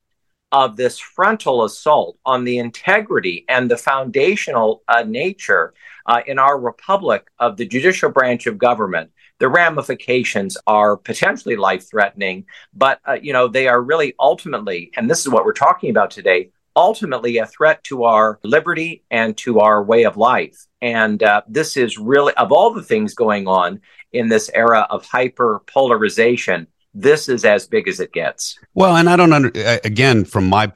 of 0.52 0.76
this 0.76 1.00
frontal 1.00 1.64
assault 1.64 2.18
on 2.26 2.44
the 2.44 2.58
integrity 2.58 3.46
and 3.48 3.70
the 3.70 3.78
foundational 3.78 4.84
uh, 4.88 5.04
nature 5.04 5.74
uh, 6.06 6.22
in 6.28 6.40
our 6.40 6.60
republic 6.60 7.28
of 7.40 7.58
the 7.58 7.66
judicial 7.66 8.10
branch 8.10 8.48
of 8.48 8.58
government. 8.58 9.12
The 9.40 9.50
ramifications 9.50 10.58
are 10.68 10.98
potentially 10.98 11.56
life 11.56 11.90
threatening 11.90 12.46
but 12.74 13.00
uh, 13.08 13.18
you 13.22 13.34
know 13.34 13.48
they 13.48 13.68
are 13.68 13.82
really 13.82 14.14
ultimately 14.20 14.92
and 14.96 15.10
this 15.10 15.22
is 15.22 15.30
what 15.30 15.46
we're 15.46 15.54
talking 15.54 15.90
about 15.90 16.12
today 16.12 16.52
ultimately 16.76 17.38
a 17.38 17.46
threat 17.46 17.84
to 17.86 18.04
our 18.04 18.40
liberty 18.44 19.04
and 19.12 19.38
to 19.38 19.60
our 19.60 19.84
way 19.84 20.04
of 20.04 20.18
life. 20.18 20.66
And 20.82 21.22
uh, 21.22 21.42
this 21.48 21.78
is 21.78 21.98
really 21.98 22.34
of 22.36 22.52
all 22.52 22.74
the 22.74 22.84
things 22.84 23.14
going 23.14 23.48
on 23.48 23.82
in 24.14 24.30
this 24.30 24.50
era 24.54 24.88
of 24.90 25.06
hyper 25.06 25.62
polarization 25.68 26.68
this 26.94 27.30
is 27.30 27.46
as 27.46 27.68
big 27.68 27.88
as 27.88 28.00
it 28.02 28.12
gets. 28.12 28.58
Well, 28.74 28.98
and 28.98 29.10
I 29.10 29.16
don't 29.16 29.32
under 29.32 29.52
again 29.86 30.26
from 30.26 30.48
my 30.48 30.72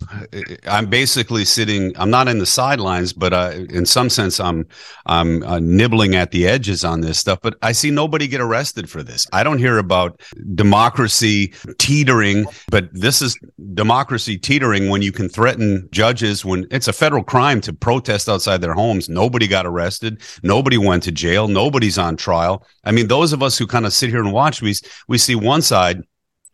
I'm 0.66 0.86
basically 0.86 1.44
sitting 1.44 1.92
I'm 1.98 2.10
not 2.10 2.30
in 2.30 2.40
the 2.40 2.46
sidelines 2.46 3.12
but 3.12 3.34
uh, 3.34 3.52
in 3.70 3.86
some 3.86 4.10
sense 4.10 4.40
I'm 4.40 4.66
I'm 5.06 5.44
uh, 5.44 5.60
nibbling 5.60 6.16
at 6.16 6.32
the 6.32 6.48
edges 6.48 6.86
on 6.86 7.02
this 7.02 7.20
stuff 7.20 7.40
but 7.42 7.58
I 7.62 7.74
see 7.74 7.92
nobody 7.92 8.28
get 8.28 8.40
arrested 8.40 8.90
for 8.90 9.04
this. 9.04 9.28
I 9.34 9.44
don't 9.44 9.58
hear 9.58 9.78
about 9.78 10.22
democracy 10.54 11.54
teetering 11.80 12.46
but 12.72 12.90
this 12.94 13.22
is 13.22 13.38
democracy 13.74 14.38
teetering 14.38 14.90
when 14.90 15.02
you 15.02 15.12
can 15.12 15.28
threaten 15.28 15.90
judges 15.92 16.46
when 16.46 16.66
it's 16.72 16.88
a 16.88 16.94
federal 16.94 17.24
crime 17.24 17.60
to 17.62 17.74
protest 17.74 18.30
outside 18.30 18.62
their 18.62 18.74
homes. 18.74 19.10
Nobody 19.10 19.48
got 19.48 19.66
arrested, 19.66 20.22
nobody 20.44 20.78
went 20.78 21.04
to 21.04 21.12
jail, 21.12 21.50
nobody's 21.50 21.98
on 21.98 22.16
trial. 22.16 22.66
I 22.86 22.92
mean 22.92 23.10
those 23.10 23.34
of 23.34 23.44
us 23.44 23.58
who 23.58 23.68
kind 23.68 23.86
of 23.86 23.92
sit 23.92 24.10
here 24.10 24.22
and 24.22 24.32
watch 24.32 24.62
we 24.62 24.76
we 25.10 25.18
see 25.18 25.36
one 25.36 25.62
side 25.62 26.05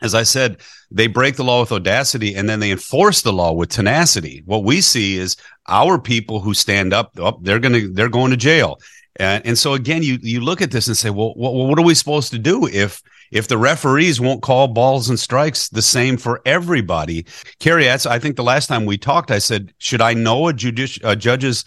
as 0.02 0.16
I 0.16 0.24
said, 0.24 0.58
they 0.90 1.08
break 1.08 1.36
the 1.36 1.44
law 1.44 1.62
with 1.62 1.72
audacity 1.72 2.36
and 2.36 2.50
then 2.50 2.60
they 2.60 2.72
enforce 2.72 3.22
the 3.22 3.34
law 3.34 3.54
with 3.54 3.70
tenacity. 3.70 4.44
What 4.46 4.64
we 4.64 4.82
see 4.82 5.18
is 5.18 5.38
our 5.68 5.98
people 6.00 6.42
who 6.42 6.54
stand 6.54 6.94
up, 6.94 7.12
oh, 7.18 7.40
they're 7.42 7.60
going 7.60 7.74
to, 7.74 7.94
they're 7.94 8.10
going 8.10 8.32
to 8.32 8.38
jail. 8.38 8.78
And, 9.18 9.46
and 9.46 9.58
so 9.58 9.74
again, 9.74 10.04
you, 10.04 10.18
you 10.22 10.42
look 10.42 10.62
at 10.62 10.72
this 10.72 10.88
and 10.88 10.98
say, 10.98 11.10
well, 11.10 11.34
what, 11.36 11.54
what 11.54 11.80
are 11.80 11.86
we 11.86 11.96
supposed 11.96 12.32
to 12.32 12.40
do 12.40 12.68
if, 12.68 13.02
if 13.32 13.48
the 13.48 13.58
referees 13.58 14.20
won't 14.20 14.42
call 14.42 14.68
balls 14.68 15.10
and 15.10 15.20
strikes 15.20 15.70
the 15.70 15.82
same 15.82 16.18
for 16.18 16.42
everybody? 16.46 17.26
Carrie, 17.60 17.90
I 17.90 17.98
think 17.98 18.36
the 18.36 18.44
last 18.44 18.68
time 18.68 18.86
we 18.86 18.98
talked, 18.98 19.32
I 19.32 19.40
said, 19.40 19.74
should 19.78 20.02
I 20.02 20.14
know 20.14 20.50
a 20.50 20.54
a 21.04 21.16
judge's 21.16 21.66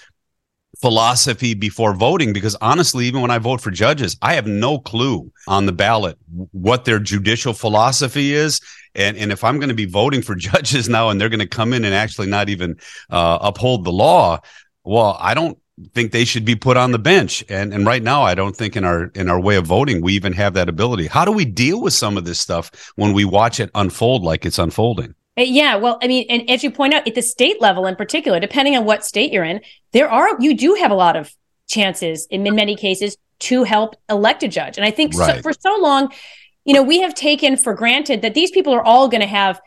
philosophy 0.85 1.55
before 1.55 1.95
voting 1.95 2.35
because 2.35 2.55
honestly 2.61 3.07
even 3.07 3.23
when 3.23 3.31
i 3.31 3.39
vote 3.39 3.59
for 3.59 3.71
judges 3.71 4.19
i 4.21 4.35
have 4.35 4.47
no 4.47 4.79
clue 4.79 5.33
on 5.49 5.65
the 5.65 5.73
ballot 5.73 6.19
what 6.53 6.85
their 6.85 6.99
judicial 6.99 7.55
philosophy 7.55 8.35
is. 8.35 8.61
And 8.95 9.17
and 9.17 9.33
if 9.33 9.43
i'm 9.45 9.59
going 9.59 9.71
to 9.71 9.75
be 9.75 9.87
voting 9.87 10.21
for 10.21 10.35
judges 10.51 10.87
now 10.87 11.09
and 11.09 11.19
they're 11.19 11.31
going 11.31 11.41
to 11.41 11.47
come 11.47 11.73
in 11.73 11.87
and 11.87 11.95
actually 11.95 12.27
not 12.27 12.51
even 12.51 12.77
uh, 13.09 13.39
uphold 13.41 13.85
the 13.85 13.93
law 13.93 14.41
well 14.85 15.17
i 15.21 15.33
don't 15.33 15.57
think 15.95 16.13
they 16.13 16.27
should 16.27 16.45
be 16.45 16.55
put 16.55 16.77
on 16.77 16.93
the 16.93 16.99
bench. 16.99 17.43
And 17.49 17.73
and 17.73 17.87
right 17.87 18.03
now 18.03 18.23
i 18.23 18.35
don't 18.35 18.55
think 18.55 18.77
in 18.77 18.85
our 18.85 19.07
in 19.15 19.31
our 19.31 19.41
way 19.41 19.57
of 19.57 19.65
voting 19.65 20.03
we 20.03 20.13
even 20.13 20.35
have 20.35 20.53
that 20.53 20.69
ability. 20.69 21.07
How 21.07 21.25
do 21.25 21.33
we 21.33 21.47
deal 21.47 21.81
with 21.81 21.95
some 21.95 22.19
of 22.19 22.27
this 22.27 22.39
stuff 22.39 22.93
when 22.97 23.15
we 23.15 23.25
watch 23.25 23.59
it 23.59 23.71
unfold 23.75 24.23
like 24.23 24.45
it's 24.45 24.59
unfolding? 24.59 25.15
Uh, 25.37 25.43
yeah, 25.43 25.75
well, 25.75 25.99
I 26.01 26.07
mean, 26.07 26.27
and 26.29 26.49
as 26.49 26.63
you 26.63 26.71
point 26.71 26.95
out, 26.95 27.09
at 27.09 27.17
the 27.17 27.23
state 27.23 27.61
level 27.61 27.87
in 27.87 27.97
particular, 27.97 28.39
depending 28.39 28.77
on 28.77 28.85
what 28.85 29.05
state 29.05 29.33
you're 29.33 29.45
in, 29.45 29.61
there 29.95 30.11
are 30.11 30.39
you 30.41 30.55
do 30.55 30.75
have 30.75 30.91
a 30.91 30.95
lot 30.95 31.17
of 31.17 31.33
chances 31.67 32.27
in, 32.27 32.47
in 32.47 32.55
many 32.55 32.77
cases 32.77 33.17
to 33.39 33.65
help 33.65 33.97
elect 34.11 34.43
a 34.43 34.49
judge. 34.49 34.77
And 34.77 34.85
I 34.85 34.91
think 34.91 35.15
right. 35.15 35.37
so, 35.37 35.43
for 35.43 35.53
so 35.53 35.77
long, 35.81 36.13
you 36.65 36.75
know, 36.75 36.83
we 36.83 37.01
have 37.01 37.15
taken 37.15 37.57
for 37.57 37.75
granted 37.75 38.23
that 38.23 38.35
these 38.35 38.51
people 38.51 38.75
are 38.75 38.85
all 38.85 39.09
going 39.09 39.21
to 39.21 39.27
have 39.27 39.61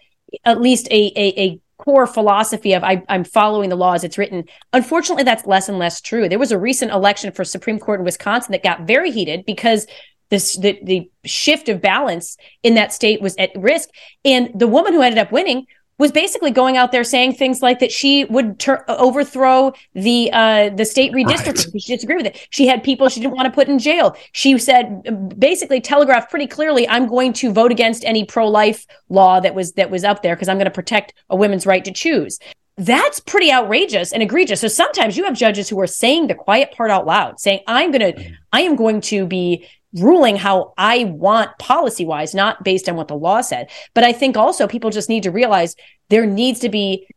at 0.45 0.61
least 0.61 0.87
a, 0.91 1.11
a, 1.15 1.41
a 1.41 1.59
core 1.77 2.07
philosophy 2.07 2.73
of 2.73 2.83
I, 2.83 3.03
am 3.07 3.23
following 3.23 3.69
the 3.69 3.75
law 3.75 3.93
as 3.93 4.03
it's 4.03 4.17
written. 4.17 4.45
Unfortunately, 4.73 5.23
that's 5.23 5.45
less 5.45 5.69
and 5.69 5.79
less 5.79 6.01
true. 6.01 6.27
There 6.27 6.39
was 6.39 6.51
a 6.51 6.59
recent 6.59 6.91
election 6.91 7.31
for 7.31 7.43
Supreme 7.43 7.79
Court 7.79 7.99
in 7.99 8.05
Wisconsin 8.05 8.51
that 8.51 8.63
got 8.63 8.81
very 8.81 9.11
heated 9.11 9.45
because 9.45 9.87
this 10.29 10.57
the, 10.57 10.79
the 10.83 11.09
shift 11.23 11.69
of 11.69 11.81
balance 11.81 12.35
in 12.63 12.73
that 12.75 12.91
state 12.91 13.21
was 13.21 13.35
at 13.37 13.51
risk 13.55 13.89
and 14.25 14.51
the 14.53 14.67
woman 14.67 14.93
who 14.93 15.01
ended 15.01 15.19
up 15.19 15.31
winning 15.31 15.67
was 15.97 16.11
basically 16.11 16.51
going 16.51 16.77
out 16.77 16.91
there 16.91 17.03
saying 17.03 17.33
things 17.33 17.61
like 17.61 17.79
that 17.79 17.91
she 17.91 18.25
would 18.25 18.59
ter- 18.59 18.83
overthrow 18.87 19.73
the 19.93 20.29
uh, 20.31 20.69
the 20.69 20.85
state 20.85 21.11
redistricting. 21.11 21.73
Right. 21.73 21.81
She 21.81 21.95
disagreed 21.95 22.17
with 22.17 22.27
it. 22.27 22.47
She 22.51 22.67
had 22.67 22.83
people 22.83 23.09
she 23.09 23.19
didn't 23.19 23.35
want 23.35 23.45
to 23.45 23.51
put 23.51 23.67
in 23.67 23.79
jail. 23.79 24.15
She 24.31 24.57
said 24.57 25.39
basically 25.39 25.81
telegraphed 25.81 26.29
pretty 26.29 26.47
clearly, 26.47 26.87
"I'm 26.87 27.07
going 27.07 27.33
to 27.33 27.51
vote 27.51 27.71
against 27.71 28.05
any 28.05 28.25
pro 28.25 28.47
life 28.47 28.85
law 29.09 29.39
that 29.39 29.55
was 29.55 29.73
that 29.73 29.89
was 29.89 30.03
up 30.03 30.21
there 30.21 30.35
because 30.35 30.49
I'm 30.49 30.57
going 30.57 30.65
to 30.65 30.71
protect 30.71 31.13
a 31.29 31.35
woman's 31.35 31.65
right 31.65 31.83
to 31.85 31.91
choose." 31.91 32.39
That's 32.79 33.19
pretty 33.19 33.51
outrageous 33.51 34.13
and 34.13 34.21
egregious. 34.21 34.61
So 34.61 34.67
sometimes 34.67 35.17
you 35.17 35.23
have 35.23 35.35
judges 35.35 35.67
who 35.67 35.79
are 35.79 35.87
saying 35.87 36.27
the 36.27 36.35
quiet 36.35 36.71
part 36.73 36.91
out 36.91 37.07
loud, 37.07 37.39
saying, 37.39 37.61
"I'm 37.65 37.91
going 37.91 38.13
to, 38.13 38.31
I 38.53 38.61
am 38.61 38.75
going 38.75 39.01
to 39.01 39.25
be 39.25 39.67
ruling 39.93 40.35
how 40.35 40.73
I 40.77 41.05
want 41.05 41.57
policy 41.59 42.05
wise, 42.05 42.35
not 42.35 42.63
based 42.63 42.89
on 42.89 42.95
what 42.95 43.07
the 43.07 43.15
law 43.15 43.41
said. 43.41 43.69
But 43.93 44.03
I 44.03 44.13
think 44.13 44.37
also 44.37 44.67
people 44.67 44.89
just 44.89 45.09
need 45.09 45.23
to 45.23 45.31
realize 45.31 45.75
there 46.09 46.25
needs 46.25 46.59
to 46.61 46.69
be 46.69 47.07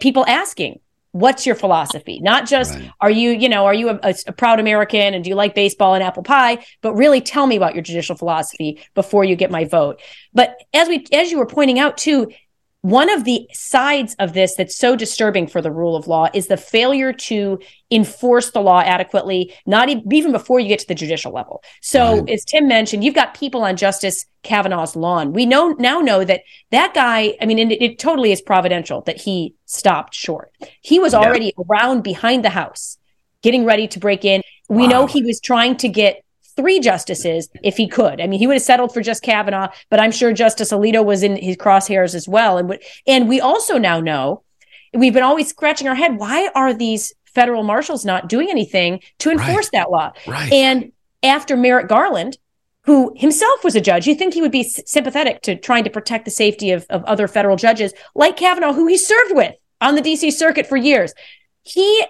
people 0.00 0.24
asking, 0.26 0.80
what's 1.12 1.44
your 1.44 1.54
philosophy? 1.54 2.20
Not 2.20 2.46
just 2.46 2.74
right. 2.74 2.90
are 3.00 3.10
you, 3.10 3.30
you 3.30 3.48
know, 3.48 3.66
are 3.66 3.74
you 3.74 3.90
a, 3.90 4.14
a, 4.26 4.32
proud 4.32 4.58
American 4.58 5.14
and 5.14 5.22
do 5.22 5.30
you 5.30 5.36
like 5.36 5.54
baseball 5.54 5.94
and 5.94 6.02
apple 6.02 6.22
pie? 6.22 6.64
But 6.80 6.94
really 6.94 7.20
tell 7.20 7.46
me 7.46 7.56
about 7.56 7.74
your 7.74 7.82
judicial 7.82 8.16
philosophy 8.16 8.80
before 8.94 9.22
you 9.22 9.36
get 9.36 9.50
my 9.50 9.64
vote. 9.64 10.00
But 10.32 10.56
as 10.72 10.88
we, 10.88 11.04
as 11.12 11.30
you 11.30 11.38
were 11.38 11.46
pointing 11.46 11.78
out 11.78 11.98
too, 11.98 12.32
one 12.82 13.08
of 13.08 13.22
the 13.22 13.48
sides 13.52 14.16
of 14.18 14.32
this 14.32 14.56
that's 14.56 14.76
so 14.76 14.96
disturbing 14.96 15.46
for 15.46 15.62
the 15.62 15.70
rule 15.70 15.94
of 15.94 16.08
law 16.08 16.28
is 16.34 16.48
the 16.48 16.56
failure 16.56 17.12
to 17.12 17.60
enforce 17.92 18.50
the 18.50 18.60
law 18.60 18.80
adequately, 18.80 19.54
not 19.66 19.88
even 19.88 20.32
before 20.32 20.58
you 20.58 20.66
get 20.66 20.80
to 20.80 20.88
the 20.88 20.94
judicial 20.94 21.32
level. 21.32 21.62
So, 21.80 22.18
right. 22.18 22.30
as 22.30 22.44
Tim 22.44 22.66
mentioned, 22.66 23.04
you've 23.04 23.14
got 23.14 23.34
people 23.34 23.62
on 23.62 23.76
Justice 23.76 24.26
Kavanaugh's 24.42 24.96
lawn. 24.96 25.32
We 25.32 25.46
know 25.46 25.76
now 25.78 26.00
know 26.00 26.24
that 26.24 26.42
that 26.72 26.92
guy. 26.92 27.36
I 27.40 27.46
mean, 27.46 27.60
it, 27.60 27.80
it 27.80 27.98
totally 28.00 28.32
is 28.32 28.42
providential 28.42 29.02
that 29.02 29.20
he 29.20 29.54
stopped 29.66 30.14
short. 30.14 30.52
He 30.80 30.98
was 30.98 31.14
already 31.14 31.54
yeah. 31.56 31.64
around 31.68 32.02
behind 32.02 32.44
the 32.44 32.50
house, 32.50 32.98
getting 33.42 33.64
ready 33.64 33.86
to 33.88 34.00
break 34.00 34.24
in. 34.24 34.42
We 34.68 34.82
wow. 34.84 34.88
know 34.88 35.06
he 35.06 35.22
was 35.22 35.40
trying 35.40 35.76
to 35.78 35.88
get 35.88 36.24
three 36.56 36.80
justices 36.80 37.48
if 37.62 37.76
he 37.76 37.88
could. 37.88 38.20
I 38.20 38.26
mean, 38.26 38.38
he 38.38 38.46
would 38.46 38.54
have 38.54 38.62
settled 38.62 38.92
for 38.92 39.00
just 39.00 39.22
Kavanaugh, 39.22 39.68
but 39.90 40.00
I'm 40.00 40.12
sure 40.12 40.32
Justice 40.32 40.72
Alito 40.72 41.04
was 41.04 41.22
in 41.22 41.36
his 41.36 41.56
crosshairs 41.56 42.14
as 42.14 42.28
well. 42.28 42.58
And 42.58 42.78
and 43.06 43.28
we 43.28 43.40
also 43.40 43.78
now 43.78 44.00
know 44.00 44.42
we've 44.94 45.14
been 45.14 45.22
always 45.22 45.48
scratching 45.48 45.88
our 45.88 45.94
head. 45.94 46.18
Why 46.18 46.50
are 46.54 46.72
these 46.74 47.12
federal 47.26 47.62
marshals 47.62 48.04
not 48.04 48.28
doing 48.28 48.50
anything 48.50 49.00
to 49.20 49.30
enforce 49.30 49.66
right. 49.66 49.72
that 49.72 49.90
law? 49.90 50.12
Right. 50.26 50.52
And 50.52 50.92
after 51.22 51.56
Merrick 51.56 51.88
Garland, 51.88 52.38
who 52.84 53.12
himself 53.16 53.62
was 53.62 53.76
a 53.76 53.80
judge, 53.80 54.06
you 54.06 54.14
think 54.14 54.34
he 54.34 54.42
would 54.42 54.52
be 54.52 54.64
sympathetic 54.64 55.42
to 55.42 55.56
trying 55.56 55.84
to 55.84 55.90
protect 55.90 56.24
the 56.24 56.30
safety 56.30 56.72
of, 56.72 56.84
of 56.90 57.04
other 57.04 57.28
federal 57.28 57.56
judges 57.56 57.92
like 58.14 58.36
Kavanaugh, 58.36 58.72
who 58.72 58.86
he 58.86 58.98
served 58.98 59.34
with 59.34 59.54
on 59.80 59.94
the 59.94 60.02
DC 60.02 60.32
circuit 60.32 60.66
for 60.66 60.76
years. 60.76 61.14
He 61.62 62.04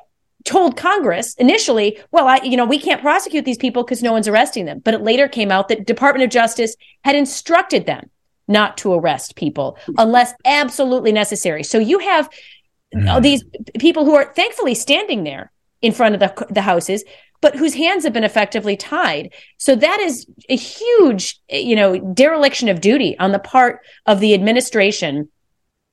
told 0.45 0.77
Congress 0.77 1.35
initially, 1.35 1.99
well, 2.11 2.27
I, 2.27 2.41
you 2.43 2.57
know, 2.57 2.65
we 2.65 2.79
can't 2.79 3.01
prosecute 3.01 3.45
these 3.45 3.59
people 3.59 3.83
because 3.83 4.03
no 4.03 4.13
one's 4.13 4.29
arresting 4.29 4.65
them. 4.65 4.81
But 4.81 4.95
it 4.95 5.03
later 5.03 5.29
came 5.29 5.51
out 5.51 5.69
that 5.69 5.87
Department 5.87 6.25
of 6.25 6.31
Justice 6.31 6.77
had 7.05 7.15
instructed 7.15 7.87
them 7.87 8.11
not 8.49 8.77
to 8.79 8.93
arrest 8.93 9.37
people 9.37 9.79
unless 9.99 10.35
absolutely 10.45 11.13
necessary. 11.13 11.63
So 11.63 11.79
you 11.79 11.99
have 12.01 12.29
mm. 12.95 13.23
these 13.23 13.45
people 13.79 14.05
who 14.05 14.15
are 14.15 14.33
thankfully 14.35 14.75
standing 14.75 15.25
there 15.25 15.53
in 15.81 15.93
front 15.93 16.15
of 16.15 16.21
the, 16.21 16.47
the 16.51 16.63
houses, 16.63 17.05
but 17.41 17.57
whose 17.57 17.75
hands 17.75 18.05
have 18.05 18.13
been 18.13 18.25
effectively 18.25 18.77
tied. 18.77 19.33
So 19.59 19.75
that 19.75 20.01
is 20.01 20.27
a 20.49 20.57
huge, 20.57 21.41
you 21.49 21.77
know, 21.77 21.99
dereliction 21.99 22.69
of 22.69 22.81
duty 22.81 23.19
on 23.19 23.33
the 23.33 23.39
part 23.39 23.81
of 24.07 24.21
the 24.21 24.35
administration 24.35 25.29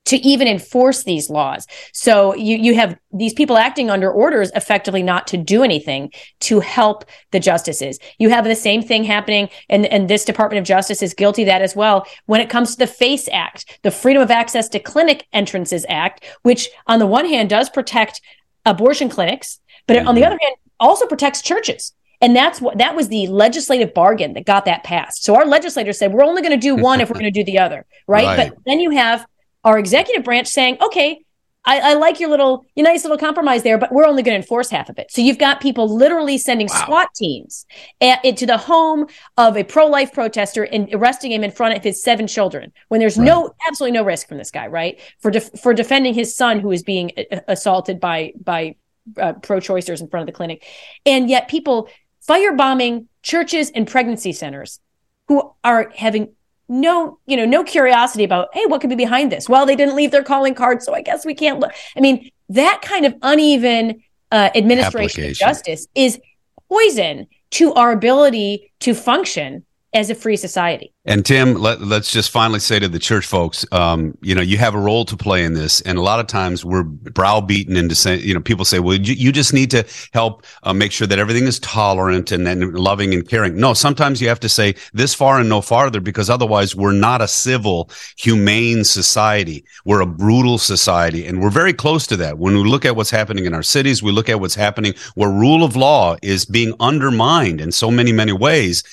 to 0.06 0.16
even 0.16 0.48
enforce 0.48 1.04
these 1.04 1.30
laws. 1.30 1.66
So 1.92 2.34
you 2.34 2.56
you 2.56 2.74
have 2.74 2.98
these 3.12 3.34
people 3.34 3.56
acting 3.56 3.90
under 3.90 4.10
orders 4.10 4.50
effectively 4.54 5.02
not 5.02 5.26
to 5.28 5.36
do 5.36 5.62
anything 5.62 6.10
to 6.40 6.60
help 6.60 7.04
the 7.32 7.40
justices. 7.40 7.98
You 8.18 8.30
have 8.30 8.44
the 8.44 8.56
same 8.56 8.82
thing 8.82 9.04
happening 9.04 9.50
and 9.68 9.86
and 9.86 10.08
this 10.08 10.24
Department 10.24 10.58
of 10.58 10.66
Justice 10.66 11.02
is 11.02 11.14
guilty 11.14 11.42
of 11.42 11.46
that 11.46 11.62
as 11.62 11.76
well 11.76 12.06
when 12.26 12.40
it 12.40 12.50
comes 12.50 12.72
to 12.72 12.78
the 12.78 12.86
FACE 12.86 13.28
Act, 13.32 13.78
the 13.82 13.90
Freedom 13.90 14.22
of 14.22 14.30
Access 14.30 14.68
to 14.70 14.78
Clinic 14.78 15.26
Entrances 15.32 15.84
Act, 15.88 16.24
which 16.42 16.68
on 16.86 16.98
the 16.98 17.06
one 17.06 17.26
hand 17.26 17.50
does 17.50 17.68
protect 17.68 18.20
abortion 18.64 19.08
clinics, 19.08 19.60
but 19.86 19.96
mm-hmm. 19.96 20.08
on 20.08 20.14
the 20.14 20.22
mm-hmm. 20.22 20.32
other 20.32 20.38
hand 20.42 20.56
also 20.78 21.06
protects 21.06 21.42
churches. 21.42 21.92
And 22.22 22.36
that's 22.36 22.60
what 22.60 22.78
that 22.78 22.94
was 22.94 23.08
the 23.08 23.26
legislative 23.28 23.94
bargain 23.94 24.34
that 24.34 24.44
got 24.44 24.66
that 24.66 24.84
passed. 24.84 25.24
So 25.24 25.36
our 25.36 25.46
legislators 25.46 25.98
said 25.98 26.12
we're 26.12 26.24
only 26.24 26.42
going 26.42 26.52
to 26.52 26.58
do 26.58 26.76
one 26.76 27.00
if 27.00 27.08
we're 27.08 27.14
going 27.14 27.24
to 27.24 27.30
do 27.30 27.44
the 27.44 27.58
other, 27.58 27.86
right? 28.06 28.26
right? 28.26 28.50
But 28.50 28.58
then 28.66 28.80
you 28.80 28.90
have 28.90 29.26
our 29.64 29.78
executive 29.78 30.24
branch 30.24 30.48
saying, 30.48 30.78
okay, 30.80 31.24
I, 31.64 31.78
I, 31.90 31.94
like 31.94 32.20
your 32.20 32.30
little, 32.30 32.64
your 32.74 32.84
nice 32.84 33.04
little 33.04 33.18
compromise 33.18 33.62
there, 33.62 33.76
but 33.76 33.92
we're 33.92 34.06
only 34.06 34.22
going 34.22 34.32
to 34.34 34.40
enforce 34.40 34.70
half 34.70 34.88
of 34.88 34.98
it. 34.98 35.12
So 35.12 35.20
you've 35.20 35.36
got 35.36 35.60
people 35.60 35.94
literally 35.94 36.38
sending 36.38 36.68
wow. 36.68 36.86
SWAT 36.86 37.08
teams 37.14 37.66
at, 38.00 38.24
into 38.24 38.46
the 38.46 38.56
home 38.56 39.06
of 39.36 39.58
a 39.58 39.64
pro-life 39.64 40.12
protester 40.14 40.64
and 40.64 40.88
arresting 40.94 41.32
him 41.32 41.44
in 41.44 41.50
front 41.50 41.76
of 41.76 41.84
his 41.84 42.02
seven 42.02 42.26
children 42.26 42.72
when 42.88 42.98
there's 42.98 43.18
right. 43.18 43.26
no, 43.26 43.54
absolutely 43.68 43.92
no 43.92 44.04
risk 44.04 44.28
from 44.28 44.38
this 44.38 44.50
guy, 44.50 44.68
right? 44.68 45.00
For 45.20 45.30
def- 45.30 45.60
for 45.60 45.74
defending 45.74 46.14
his 46.14 46.34
son 46.34 46.60
who 46.60 46.70
is 46.70 46.82
being 46.82 47.12
assaulted 47.46 48.00
by 48.00 48.32
by 48.42 48.76
uh, 49.20 49.34
pro-choicers 49.34 50.00
in 50.00 50.08
front 50.08 50.22
of 50.22 50.26
the 50.26 50.36
clinic, 50.36 50.64
and 51.04 51.28
yet 51.28 51.48
people 51.48 51.90
firebombing 52.26 53.06
churches 53.22 53.70
and 53.70 53.86
pregnancy 53.86 54.32
centers 54.32 54.80
who 55.28 55.52
are 55.62 55.92
having 55.94 56.32
no, 56.70 57.18
you 57.26 57.36
know, 57.36 57.44
no 57.44 57.64
curiosity 57.64 58.22
about, 58.22 58.48
hey, 58.52 58.64
what 58.66 58.80
could 58.80 58.90
be 58.90 58.96
behind 58.96 59.32
this? 59.32 59.48
Well, 59.48 59.66
they 59.66 59.74
didn't 59.74 59.96
leave 59.96 60.12
their 60.12 60.22
calling 60.22 60.54
card, 60.54 60.82
so 60.82 60.94
I 60.94 61.02
guess 61.02 61.26
we 61.26 61.34
can't 61.34 61.58
look. 61.58 61.72
I 61.96 62.00
mean, 62.00 62.30
that 62.48 62.80
kind 62.80 63.04
of 63.04 63.14
uneven 63.22 64.02
uh, 64.30 64.50
administration 64.54 65.24
of 65.24 65.32
justice 65.32 65.88
is 65.96 66.20
poison 66.68 67.26
to 67.50 67.74
our 67.74 67.90
ability 67.90 68.72
to 68.80 68.94
function 68.94 69.66
as 69.92 70.08
a 70.08 70.14
free 70.14 70.36
society. 70.36 70.92
And 71.04 71.26
Tim, 71.26 71.54
let, 71.54 71.80
us 71.80 72.12
just 72.12 72.30
finally 72.30 72.60
say 72.60 72.78
to 72.78 72.86
the 72.86 72.98
church 72.98 73.26
folks, 73.26 73.66
um, 73.72 74.16
you 74.20 74.34
know, 74.34 74.40
you 74.40 74.56
have 74.58 74.74
a 74.74 74.78
role 74.78 75.04
to 75.06 75.16
play 75.16 75.42
in 75.42 75.54
this. 75.54 75.80
And 75.80 75.98
a 75.98 76.02
lot 76.02 76.20
of 76.20 76.28
times 76.28 76.64
we're 76.64 76.84
browbeaten 76.84 77.76
into 77.76 77.96
saying, 77.96 78.20
you 78.22 78.34
know, 78.34 78.40
people 78.40 78.64
say, 78.64 78.78
well, 78.78 78.96
you, 78.96 79.14
you 79.14 79.32
just 79.32 79.52
need 79.52 79.70
to 79.72 79.84
help 80.12 80.46
uh, 80.62 80.72
make 80.72 80.92
sure 80.92 81.08
that 81.08 81.18
everything 81.18 81.44
is 81.44 81.58
tolerant 81.58 82.30
and, 82.30 82.46
and 82.46 82.74
loving 82.78 83.14
and 83.14 83.28
caring. 83.28 83.56
No, 83.56 83.74
sometimes 83.74 84.20
you 84.20 84.28
have 84.28 84.38
to 84.40 84.48
say 84.48 84.76
this 84.92 85.12
far 85.12 85.40
and 85.40 85.48
no 85.48 85.60
farther 85.60 86.00
because 86.00 86.30
otherwise 86.30 86.76
we're 86.76 86.92
not 86.92 87.20
a 87.20 87.28
civil, 87.28 87.90
humane 88.16 88.84
society. 88.84 89.64
We're 89.84 90.02
a 90.02 90.06
brutal 90.06 90.58
society. 90.58 91.26
And 91.26 91.42
we're 91.42 91.50
very 91.50 91.72
close 91.72 92.06
to 92.08 92.16
that. 92.18 92.38
When 92.38 92.54
we 92.54 92.62
look 92.62 92.84
at 92.84 92.94
what's 92.94 93.10
happening 93.10 93.46
in 93.46 93.54
our 93.54 93.64
cities, 93.64 94.02
we 94.02 94.12
look 94.12 94.28
at 94.28 94.38
what's 94.38 94.54
happening 94.54 94.94
where 95.14 95.30
rule 95.30 95.64
of 95.64 95.74
law 95.74 96.16
is 96.22 96.44
being 96.44 96.74
undermined 96.78 97.60
in 97.60 97.72
so 97.72 97.90
many, 97.90 98.12
many 98.12 98.32
ways 98.32 98.84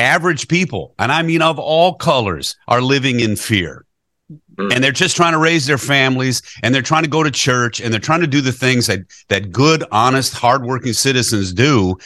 average 0.00 0.48
people, 0.48 0.94
and 0.98 1.12
I 1.12 1.22
mean 1.22 1.42
of 1.42 1.58
all 1.58 1.94
colors, 1.94 2.56
are 2.66 2.80
living 2.80 3.20
in 3.20 3.36
fear. 3.36 3.84
Mm-hmm. 4.30 4.72
And 4.72 4.84
they're 4.84 4.92
just 4.92 5.16
trying 5.16 5.32
to 5.32 5.38
raise 5.38 5.66
their 5.66 5.78
families 5.78 6.42
and 6.62 6.74
they're 6.74 6.82
trying 6.82 7.02
to 7.02 7.08
go 7.08 7.22
to 7.22 7.30
church 7.30 7.80
and 7.80 7.92
they're 7.92 8.00
trying 8.00 8.20
to 8.20 8.26
do 8.26 8.40
the 8.40 8.52
things 8.52 8.86
that, 8.86 9.00
that 9.28 9.52
good, 9.52 9.84
honest, 9.90 10.34
hardworking 10.34 10.92
citizens 10.92 11.52
do. 11.52 11.96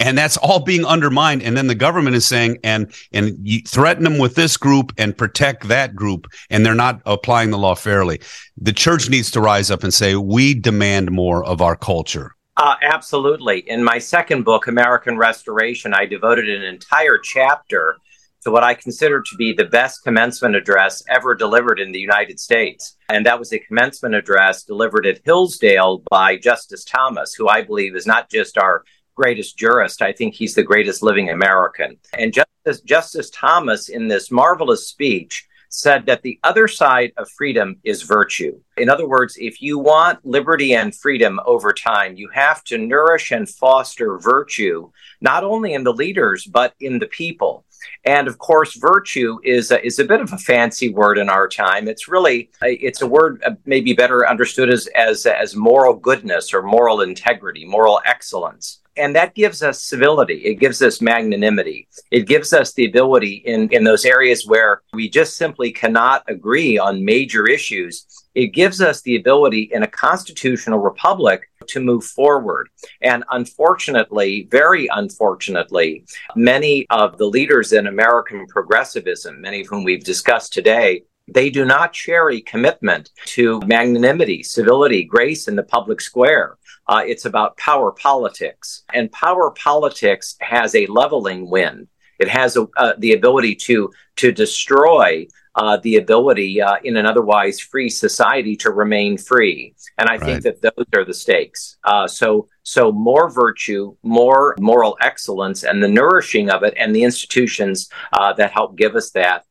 And 0.00 0.18
that's 0.18 0.36
all 0.36 0.60
being 0.60 0.84
undermined. 0.84 1.42
And 1.42 1.56
then 1.56 1.66
the 1.66 1.74
government 1.74 2.16
is 2.16 2.26
saying, 2.26 2.58
and, 2.64 2.92
and 3.12 3.38
you 3.42 3.60
threaten 3.62 4.04
them 4.04 4.18
with 4.18 4.34
this 4.34 4.56
group 4.56 4.92
and 4.98 5.16
protect 5.16 5.68
that 5.68 5.94
group. 5.94 6.26
And 6.50 6.66
they're 6.66 6.74
not 6.74 7.00
applying 7.06 7.50
the 7.50 7.58
law 7.58 7.74
fairly. 7.74 8.20
The 8.60 8.72
church 8.72 9.08
needs 9.08 9.30
to 9.32 9.40
rise 9.40 9.70
up 9.70 9.84
and 9.84 9.94
say, 9.94 10.16
we 10.16 10.54
demand 10.54 11.10
more 11.10 11.44
of 11.44 11.60
our 11.62 11.76
culture. 11.76 12.34
Uh, 12.56 12.76
absolutely. 12.82 13.68
In 13.68 13.82
my 13.82 13.98
second 13.98 14.44
book, 14.44 14.68
American 14.68 15.18
Restoration, 15.18 15.92
I 15.92 16.06
devoted 16.06 16.48
an 16.48 16.62
entire 16.62 17.18
chapter 17.18 17.96
to 18.42 18.50
what 18.50 18.62
I 18.62 18.74
consider 18.74 19.22
to 19.22 19.36
be 19.36 19.52
the 19.52 19.64
best 19.64 20.04
commencement 20.04 20.54
address 20.54 21.02
ever 21.08 21.34
delivered 21.34 21.80
in 21.80 21.92
the 21.92 21.98
United 21.98 22.38
States. 22.38 22.96
And 23.08 23.26
that 23.26 23.38
was 23.38 23.52
a 23.52 23.58
commencement 23.58 24.14
address 24.14 24.62
delivered 24.62 25.06
at 25.06 25.20
Hillsdale 25.24 26.02
by 26.10 26.36
Justice 26.36 26.84
Thomas, 26.84 27.34
who 27.34 27.48
I 27.48 27.62
believe 27.62 27.96
is 27.96 28.06
not 28.06 28.30
just 28.30 28.58
our 28.58 28.84
greatest 29.14 29.56
jurist, 29.56 30.02
I 30.02 30.12
think 30.12 30.34
he's 30.34 30.54
the 30.54 30.62
greatest 30.62 31.02
living 31.02 31.30
American. 31.30 31.96
And 32.12 32.34
Justice, 32.34 32.80
Justice 32.84 33.30
Thomas, 33.30 33.88
in 33.88 34.08
this 34.08 34.30
marvelous 34.30 34.88
speech, 34.88 35.46
said 35.68 36.06
that 36.06 36.22
the 36.22 36.38
other 36.44 36.68
side 36.68 37.12
of 37.16 37.30
freedom 37.30 37.76
is 37.84 38.02
virtue. 38.02 38.58
In 38.76 38.88
other 38.88 39.08
words, 39.08 39.36
if 39.38 39.60
you 39.60 39.78
want 39.78 40.24
liberty 40.24 40.74
and 40.74 40.94
freedom 40.94 41.40
over 41.46 41.72
time, 41.72 42.16
you 42.16 42.28
have 42.30 42.64
to 42.64 42.78
nourish 42.78 43.30
and 43.30 43.48
foster 43.48 44.18
virtue, 44.18 44.90
not 45.20 45.44
only 45.44 45.74
in 45.74 45.84
the 45.84 45.92
leaders, 45.92 46.44
but 46.44 46.74
in 46.80 46.98
the 46.98 47.06
people. 47.06 47.64
And 48.04 48.28
of 48.28 48.38
course, 48.38 48.76
virtue 48.76 49.38
is 49.44 49.70
a, 49.70 49.84
is 49.84 49.98
a 49.98 50.04
bit 50.04 50.20
of 50.20 50.32
a 50.32 50.38
fancy 50.38 50.88
word 50.88 51.18
in 51.18 51.28
our 51.28 51.48
time. 51.48 51.88
It's 51.88 52.08
really 52.08 52.50
it's 52.62 53.02
a 53.02 53.06
word 53.06 53.42
uh, 53.44 53.52
maybe 53.66 53.92
better 53.92 54.26
understood 54.28 54.70
as 54.70 54.86
as 54.96 55.26
as 55.26 55.54
moral 55.54 55.94
goodness 55.94 56.54
or 56.54 56.62
moral 56.62 57.02
integrity, 57.02 57.64
moral 57.66 58.00
excellence 58.06 58.80
and 58.96 59.14
that 59.16 59.34
gives 59.34 59.62
us 59.62 59.82
civility. 59.82 60.38
It 60.44 60.54
gives 60.54 60.82
us 60.82 61.00
magnanimity. 61.00 61.88
It 62.10 62.26
gives 62.26 62.52
us 62.52 62.72
the 62.72 62.86
ability 62.86 63.42
in 63.44 63.68
in 63.70 63.84
those 63.84 64.04
areas 64.04 64.46
where 64.46 64.82
we 64.92 65.08
just 65.08 65.36
simply 65.36 65.72
cannot 65.72 66.22
agree 66.28 66.78
on 66.78 67.04
major 67.04 67.46
issues. 67.46 68.06
It 68.34 68.48
gives 68.48 68.80
us 68.80 69.00
the 69.02 69.16
ability 69.16 69.70
in 69.72 69.84
a 69.84 69.88
constitutional 69.88 70.80
republic 70.80 71.48
to 71.68 71.80
move 71.80 72.04
forward. 72.04 72.68
And 73.00 73.24
unfortunately 73.30 74.48
very 74.50 74.88
unfortunately 74.92 76.04
many 76.36 76.86
of 76.90 77.18
the 77.18 77.26
leaders 77.26 77.72
in 77.72 77.86
american 77.86 78.46
progressivism 78.46 79.40
many 79.40 79.60
of 79.60 79.66
whom 79.68 79.84
we've 79.84 80.04
discussed 80.04 80.52
today 80.52 81.02
they 81.26 81.50
do 81.50 81.64
not 81.64 81.96
a 82.30 82.40
commitment 82.42 83.10
to 83.26 83.60
magnanimity, 83.66 84.42
civility, 84.42 85.04
grace 85.04 85.48
in 85.48 85.56
the 85.56 85.62
public 85.62 86.00
square. 86.00 86.58
Uh, 86.86 87.02
it's 87.06 87.24
about 87.24 87.56
power 87.56 87.92
politics. 87.92 88.82
And 88.92 89.10
power 89.10 89.50
politics 89.50 90.36
has 90.40 90.74
a 90.74 90.86
leveling 90.86 91.48
wind. 91.48 91.88
It 92.18 92.28
has 92.28 92.56
a, 92.56 92.66
uh, 92.76 92.94
the 92.98 93.14
ability 93.14 93.54
to, 93.56 93.90
to 94.16 94.32
destroy 94.32 95.26
uh, 95.56 95.78
the 95.78 95.96
ability 95.96 96.60
uh, 96.60 96.76
in 96.84 96.96
an 96.96 97.06
otherwise 97.06 97.60
free 97.60 97.88
society 97.88 98.56
to 98.56 98.70
remain 98.70 99.16
free. 99.16 99.74
And 99.98 100.08
I 100.08 100.16
right. 100.16 100.22
think 100.22 100.42
that 100.42 100.60
those 100.60 100.86
are 100.94 101.04
the 101.04 101.14
stakes. 101.14 101.76
Uh, 101.84 102.06
so, 102.06 102.48
so 102.64 102.90
more 102.92 103.30
virtue, 103.30 103.96
more 104.02 104.56
moral 104.58 104.96
excellence, 105.00 105.62
and 105.62 105.82
the 105.82 105.88
nourishing 105.88 106.50
of 106.50 106.64
it, 106.64 106.74
and 106.76 106.94
the 106.94 107.04
institutions 107.04 107.88
uh, 108.12 108.32
that 108.34 108.50
help 108.52 108.76
give 108.76 108.96
us 108.96 109.10
that. 109.10 109.44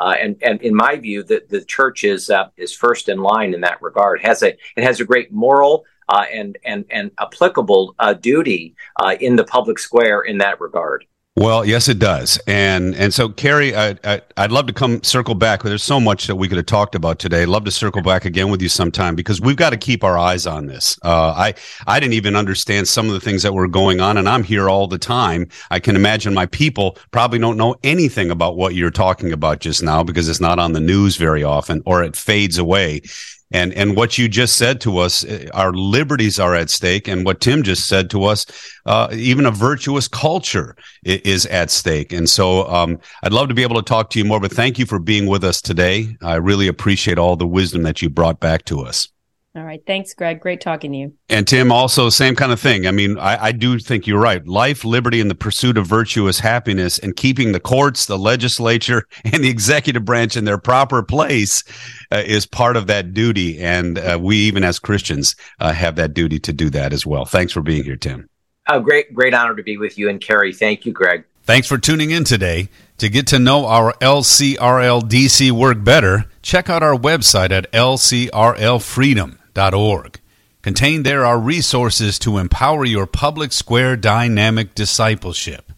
Uh, 0.00 0.10
uh, 0.10 0.14
and, 0.20 0.36
and 0.42 0.62
in 0.62 0.74
my 0.74 0.96
view, 0.96 1.22
the, 1.22 1.44
the 1.48 1.64
church 1.64 2.04
is 2.04 2.30
is 2.56 2.74
first 2.74 3.08
in 3.08 3.18
line 3.18 3.54
in 3.54 3.60
that 3.60 3.80
regard. 3.82 4.20
Has 4.22 4.42
a 4.42 4.56
it 4.76 4.82
has 4.82 5.00
a 5.00 5.04
great 5.04 5.30
moral 5.30 5.84
uh, 6.08 6.24
and 6.32 6.58
and 6.64 6.84
and 6.90 7.10
applicable 7.20 7.94
uh, 7.98 8.14
duty 8.14 8.74
uh, 9.00 9.16
in 9.20 9.36
the 9.36 9.44
public 9.44 9.78
square 9.78 10.22
in 10.22 10.38
that 10.38 10.60
regard. 10.60 11.04
Well, 11.36 11.64
yes, 11.64 11.88
it 11.88 12.00
does, 12.00 12.40
and 12.48 12.92
and 12.96 13.14
so 13.14 13.28
Carrie, 13.28 13.74
I, 13.74 13.96
I, 14.02 14.20
would 14.36 14.50
love 14.50 14.66
to 14.66 14.72
come 14.72 15.00
circle 15.04 15.36
back. 15.36 15.62
There's 15.62 15.82
so 15.82 16.00
much 16.00 16.26
that 16.26 16.34
we 16.34 16.48
could 16.48 16.56
have 16.56 16.66
talked 16.66 16.96
about 16.96 17.20
today. 17.20 17.46
Love 17.46 17.64
to 17.66 17.70
circle 17.70 18.02
back 18.02 18.24
again 18.24 18.50
with 18.50 18.60
you 18.60 18.68
sometime 18.68 19.14
because 19.14 19.40
we've 19.40 19.56
got 19.56 19.70
to 19.70 19.76
keep 19.76 20.02
our 20.02 20.18
eyes 20.18 20.44
on 20.44 20.66
this. 20.66 20.98
Uh, 21.04 21.32
I 21.36 21.54
I 21.86 22.00
didn't 22.00 22.14
even 22.14 22.34
understand 22.34 22.88
some 22.88 23.06
of 23.06 23.12
the 23.12 23.20
things 23.20 23.44
that 23.44 23.54
were 23.54 23.68
going 23.68 24.00
on, 24.00 24.16
and 24.16 24.28
I'm 24.28 24.42
here 24.42 24.68
all 24.68 24.88
the 24.88 24.98
time. 24.98 25.46
I 25.70 25.78
can 25.78 25.94
imagine 25.94 26.34
my 26.34 26.46
people 26.46 26.98
probably 27.12 27.38
don't 27.38 27.56
know 27.56 27.76
anything 27.84 28.32
about 28.32 28.56
what 28.56 28.74
you're 28.74 28.90
talking 28.90 29.32
about 29.32 29.60
just 29.60 29.84
now 29.84 30.02
because 30.02 30.28
it's 30.28 30.40
not 30.40 30.58
on 30.58 30.72
the 30.72 30.80
news 30.80 31.16
very 31.16 31.44
often, 31.44 31.80
or 31.86 32.02
it 32.02 32.16
fades 32.16 32.58
away 32.58 33.02
and 33.50 33.72
and 33.74 33.96
what 33.96 34.18
you 34.18 34.28
just 34.28 34.56
said 34.56 34.80
to 34.82 34.98
us 34.98 35.24
eh, 35.24 35.48
our 35.54 35.72
liberties 35.72 36.38
are 36.38 36.54
at 36.54 36.70
stake. 36.70 37.08
And 37.08 37.24
what 37.24 37.40
tim 37.40 37.62
just 37.62 37.86
said 37.86 38.10
to 38.10 38.24
us 38.24 38.46
uh, 38.86 39.08
even 39.12 39.46
a 39.46 39.50
virtuous 39.50 40.08
culture 40.08 40.76
is 41.04 41.46
at 41.46 41.70
stake. 41.70 42.12
And 42.12 42.28
so 42.28 42.68
um, 42.68 42.98
i'd 43.22 43.32
love 43.32 43.48
to 43.48 43.54
be 43.54 43.62
able 43.62 43.76
to 43.76 43.82
talk 43.82 44.10
to 44.10 44.18
you 44.18 44.24
more 44.24 44.40
but 44.40 44.52
thank 44.52 44.78
you 44.78 44.86
for 44.86 44.98
being 44.98 45.26
with 45.26 45.44
us 45.44 45.60
today. 45.60 46.16
I 46.22 46.36
really 46.36 46.68
appreciate 46.68 47.18
all 47.18 47.36
the 47.36 47.46
wisdom 47.46 47.82
that 47.82 48.02
you 48.02 48.10
brought 48.10 48.40
back 48.40 48.64
to 48.66 48.80
us 48.80 49.08
all 49.56 49.64
right. 49.64 49.82
Thanks, 49.84 50.14
Greg. 50.14 50.38
Great 50.38 50.60
talking 50.60 50.92
to 50.92 50.98
you. 50.98 51.12
And 51.28 51.46
Tim, 51.46 51.72
also 51.72 52.08
same 52.08 52.36
kind 52.36 52.52
of 52.52 52.60
thing. 52.60 52.86
I 52.86 52.92
mean, 52.92 53.18
I, 53.18 53.46
I, 53.46 53.52
do 53.52 53.80
think 53.80 54.06
you're 54.06 54.20
right. 54.20 54.46
Life, 54.46 54.84
liberty, 54.84 55.20
and 55.20 55.28
the 55.28 55.34
pursuit 55.34 55.76
of 55.76 55.88
virtuous 55.88 56.38
happiness 56.38 57.00
and 57.00 57.16
keeping 57.16 57.50
the 57.50 57.58
courts, 57.58 58.06
the 58.06 58.16
legislature, 58.16 59.08
and 59.24 59.42
the 59.42 59.48
executive 59.48 60.04
branch 60.04 60.36
in 60.36 60.44
their 60.44 60.58
proper 60.58 61.02
place 61.02 61.64
uh, 62.12 62.22
is 62.24 62.46
part 62.46 62.76
of 62.76 62.86
that 62.86 63.12
duty. 63.12 63.58
And 63.58 63.98
uh, 63.98 64.20
we, 64.22 64.36
even 64.36 64.62
as 64.62 64.78
Christians, 64.78 65.34
uh, 65.58 65.72
have 65.72 65.96
that 65.96 66.14
duty 66.14 66.38
to 66.38 66.52
do 66.52 66.70
that 66.70 66.92
as 66.92 67.04
well. 67.04 67.24
Thanks 67.24 67.52
for 67.52 67.60
being 67.60 67.82
here, 67.82 67.96
Tim. 67.96 68.28
A 68.68 68.80
great, 68.80 69.12
great 69.12 69.34
honor 69.34 69.56
to 69.56 69.64
be 69.64 69.76
with 69.76 69.98
you 69.98 70.08
and 70.08 70.20
Carrie. 70.20 70.52
Thank 70.52 70.86
you, 70.86 70.92
Greg. 70.92 71.24
Thanks 71.42 71.66
for 71.66 71.76
tuning 71.76 72.12
in 72.12 72.22
today. 72.22 72.68
To 72.98 73.08
get 73.08 73.26
to 73.28 73.40
know 73.40 73.66
our 73.66 73.94
LCRLDC 73.94 75.50
work 75.50 75.82
better, 75.82 76.26
check 76.40 76.70
out 76.70 76.84
our 76.84 76.94
website 76.94 77.50
at 77.50 77.72
lcrlfreedom 77.72 79.39
org. 79.56 80.20
Contained 80.62 81.06
there 81.06 81.24
are 81.24 81.38
resources 81.38 82.18
to 82.18 82.38
empower 82.38 82.84
your 82.84 83.06
public 83.06 83.52
square 83.52 83.96
dynamic 83.96 84.74
discipleship. 84.74 85.72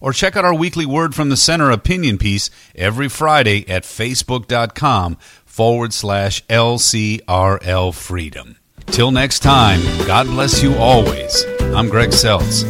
Or 0.00 0.12
check 0.12 0.36
out 0.36 0.44
our 0.44 0.54
weekly 0.54 0.84
Word 0.84 1.14
from 1.14 1.30
the 1.30 1.36
Center 1.36 1.70
opinion 1.70 2.18
piece 2.18 2.50
every 2.74 3.08
Friday 3.08 3.66
at 3.68 3.84
facebook.com 3.84 5.16
forward 5.46 5.94
slash 5.94 6.44
LCRL 6.46 7.94
Freedom. 7.94 8.56
Till 8.86 9.10
next 9.10 9.40
time, 9.40 9.80
God 10.06 10.26
bless 10.26 10.62
you 10.62 10.74
always. 10.76 11.44
I'm 11.74 11.88
Greg 11.88 12.10
Seltz. 12.10 12.64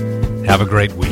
Have 0.46 0.60
a 0.60 0.66
great 0.66 0.92
week. 0.92 1.10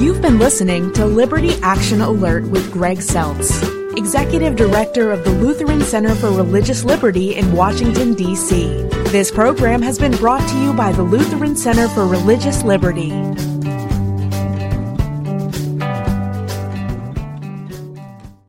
You've 0.00 0.22
been 0.22 0.38
listening 0.38 0.92
to 0.92 1.04
Liberty 1.04 1.54
Action 1.62 2.00
Alert 2.00 2.44
with 2.44 2.72
Greg 2.72 2.98
Seltz, 2.98 3.60
Executive 3.96 4.54
Director 4.54 5.10
of 5.10 5.24
the 5.24 5.30
Lutheran 5.30 5.82
Center 5.82 6.14
for 6.14 6.30
Religious 6.30 6.84
Liberty 6.84 7.34
in 7.34 7.52
Washington, 7.52 8.14
D.C. 8.14 8.68
This 9.08 9.32
program 9.32 9.82
has 9.82 9.98
been 9.98 10.12
brought 10.12 10.48
to 10.48 10.58
you 10.58 10.72
by 10.72 10.92
the 10.92 11.02
Lutheran 11.02 11.56
Center 11.56 11.88
for 11.88 12.06
Religious 12.06 12.62
Liberty. 12.62 13.10